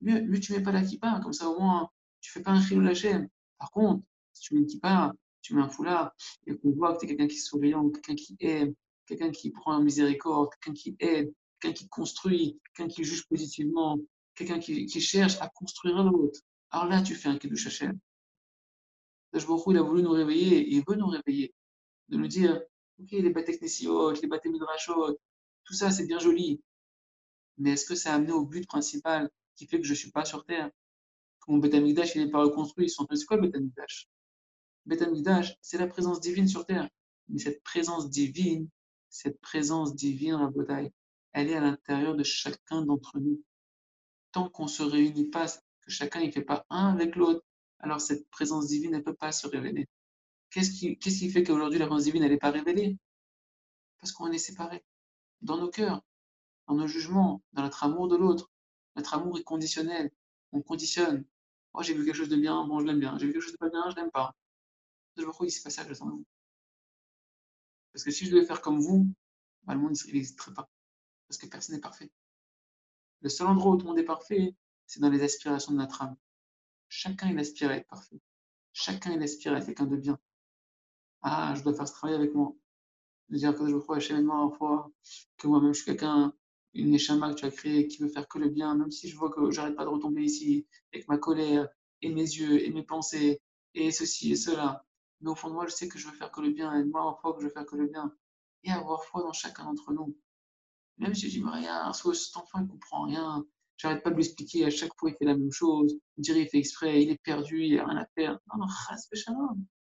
[0.00, 1.90] mieux, mieux tu mets pas la kippa, comme ça au moins
[2.20, 3.28] tu fais pas un chilou chaîne.
[3.58, 6.12] Par contre, si tu mets une kippa, tu mets un foulard,
[6.46, 8.74] et qu'on voit que tu es quelqu'un qui est souriant, quelqu'un qui aime,
[9.06, 13.96] quelqu'un qui prend miséricorde, quelqu'un qui aide, quelqu'un qui construit, quelqu'un qui juge positivement,
[14.34, 16.40] quelqu'un qui, cherche à construire l'autre.
[16.70, 17.98] Alors là, tu fais un kiddush Hashem.
[19.46, 21.54] beaucoup il a voulu nous réveiller, et il veut nous réveiller,
[22.08, 22.60] de nous dire
[22.98, 25.18] Ok, les bâtés les bâtés midrashot,
[25.64, 26.62] tout ça c'est bien joli.
[27.58, 30.10] Mais est-ce que ça a amené au but principal qui fait que je ne suis
[30.10, 30.70] pas sur Terre?
[31.40, 34.08] Que mon Betamigdash il n'est pas reconstruit C'est quoi le Betamigdash
[34.86, 36.88] Betamigdash, c'est la présence divine sur Terre.
[37.28, 38.68] Mais cette présence divine,
[39.10, 40.92] cette présence divine, Rabotai,
[41.32, 43.42] elle est à l'intérieur de chacun d'entre nous.
[44.32, 45.46] Tant qu'on ne se réunit pas,
[45.82, 47.44] que chacun ne fait pas un avec l'autre,
[47.80, 49.88] alors cette présence divine ne peut pas se révéler.
[50.56, 52.96] Qu'est-ce qui, qu'est-ce qui fait qu'aujourd'hui la présence divine n'est pas révélée?
[53.98, 54.82] Parce qu'on est séparés.
[55.42, 56.00] Dans nos cœurs,
[56.66, 58.50] dans nos jugements, dans notre amour de l'autre.
[58.94, 60.10] Notre amour est conditionnel.
[60.52, 61.26] On conditionne.
[61.74, 63.18] Oh, j'ai vu quelque chose de bien, bon, je l'aime bien.
[63.18, 64.34] J'ai vu quelque chose de pas bien, je l'aime pas.
[65.18, 66.24] Je vois pourquoi il pas ça que j'attends.
[67.92, 69.12] Parce que si je devais faire comme vous,
[69.64, 70.70] bah, le monde n'existerait pas.
[71.28, 72.10] Parce que personne n'est parfait.
[73.20, 74.54] Le seul endroit où tout le monde est parfait,
[74.86, 76.16] c'est dans les aspirations de notre âme.
[76.88, 78.22] Chacun, il aspire à être parfait.
[78.72, 80.18] Chacun, il aspire à être quelqu'un de bien.
[81.22, 82.54] Ah, je dois faire ce travail avec moi.
[83.28, 84.90] De dire que je crois à fois
[85.36, 86.32] que moi-même je suis quelqu'un,
[86.74, 89.16] une échama que tu as créée qui veut faire que le bien, même si je
[89.16, 91.68] vois que j'arrête pas de retomber ici avec ma colère
[92.02, 93.40] et mes yeux et mes pensées
[93.74, 94.84] et ceci et cela.
[95.20, 96.84] Mais au fond de moi, je sais que je veux faire que le bien et
[96.84, 98.12] moi, en foi, que je veux faire que le bien.
[98.64, 100.16] Et avoir foi dans chacun d'entre nous.
[100.98, 103.44] Même si je dis, rien, soit cet enfant, il comprend rien.
[103.76, 105.98] J'arrête pas de lui expliquer, à chaque fois, il fait la même chose.
[106.16, 108.38] Il dirait, il fait exprès, il est perdu, il a rien à faire.
[108.52, 108.66] Non, non,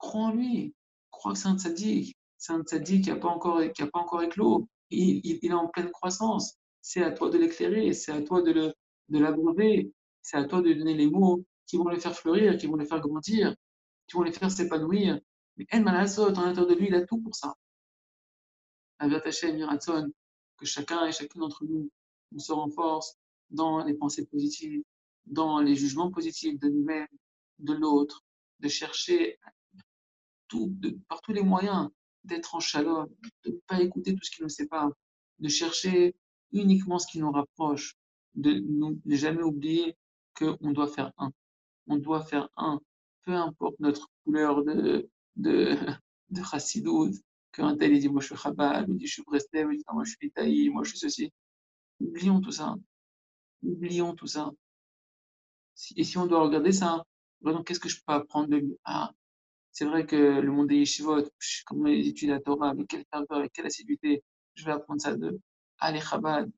[0.00, 0.74] crois en lui
[1.20, 2.16] crois que c'est un tzaddik.
[2.38, 4.68] C'est un tzaddik qui n'a pas, encore, qui a pas encore éclos.
[4.90, 6.56] Il, il, est en pleine croissance.
[6.80, 8.74] C'est à toi de l'éclairer, c'est à toi de, le,
[9.10, 9.92] de
[10.22, 12.76] c'est à toi de lui donner les mots qui vont le faire fleurir, qui vont
[12.76, 13.54] le faire grandir,
[14.08, 15.20] qui vont le faire s'épanouir.
[15.56, 17.54] Mais El Malasot, en l'intérieur de lui, il a tout pour ça.
[18.98, 20.10] Avec Hachem, Miratson,
[20.56, 21.90] que chacun et chacune d'entre nous,
[22.38, 23.16] se renforce
[23.50, 24.82] dans les pensées positives,
[25.26, 27.08] dans les jugements positifs de nous-mêmes,
[27.58, 28.24] de l'autre,
[28.60, 29.38] de chercher
[31.08, 31.88] par tous les moyens,
[32.24, 33.06] d'être en chaleur,
[33.44, 34.90] de ne pas écouter tout ce qui nous sépare,
[35.38, 36.14] de chercher
[36.52, 37.94] uniquement ce qui nous rapproche,
[38.34, 39.96] de ne jamais oublier
[40.36, 41.32] qu'on doit faire un.
[41.86, 42.80] On doit faire un,
[43.24, 45.76] peu importe notre couleur de, de,
[46.30, 46.42] de
[47.52, 50.04] qu'un tel dit moi je suis Chabad, il dit je suis Breslev, il dit moi
[50.04, 51.32] je suis Itaï, moi je suis ceci.
[52.00, 52.76] Oublions tout ça.
[53.62, 54.50] Oublions tout ça.
[55.96, 57.04] Et si on doit regarder ça,
[57.66, 58.76] qu'est-ce que je peux apprendre de lui?
[58.84, 59.10] Ah,
[59.72, 61.22] c'est vrai que le monde des yeshivot,
[61.66, 64.22] comment ils étudient la Torah, avec quelle ferveur, avec quelle assiduité,
[64.54, 65.40] je vais apprendre ça de
[65.78, 66.50] Ali Chabad,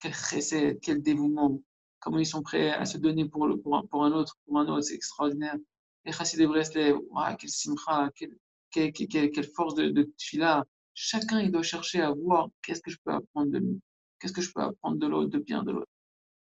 [0.00, 1.60] quel chesed, quel dévouement,
[2.00, 4.82] comment ils sont prêts à se donner pour, le, pour, un, autre, pour un autre,
[4.82, 5.56] c'est extraordinaire.
[6.04, 6.98] Les chassid de Breslev,
[7.38, 8.36] quel simcha, quelle,
[8.70, 10.64] quelle, quelle, force de, de tfila.
[10.94, 13.80] Chacun, il doit chercher à voir qu'est-ce que je peux apprendre de lui,
[14.18, 15.90] qu'est-ce que je peux apprendre de l'autre, de bien de l'autre.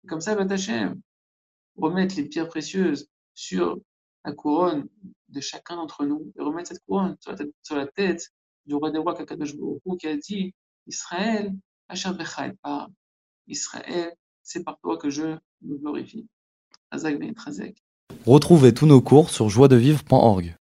[0.07, 1.01] Comme ça, Batachem,
[1.77, 3.79] remettre les pierres précieuses sur
[4.25, 4.89] la couronne
[5.29, 7.17] de chacun d'entre nous et remettre cette couronne
[7.63, 8.33] sur la tête,
[8.67, 9.55] du roi des rois Kakadosh
[10.01, 10.55] qui a dit
[10.87, 11.53] Israël,
[12.63, 12.89] pas
[13.47, 16.27] Israël, c'est par toi que je me glorifie.
[16.93, 17.35] Ben
[18.25, 20.55] Retrouvez tous nos cours sur joiedevivre.org.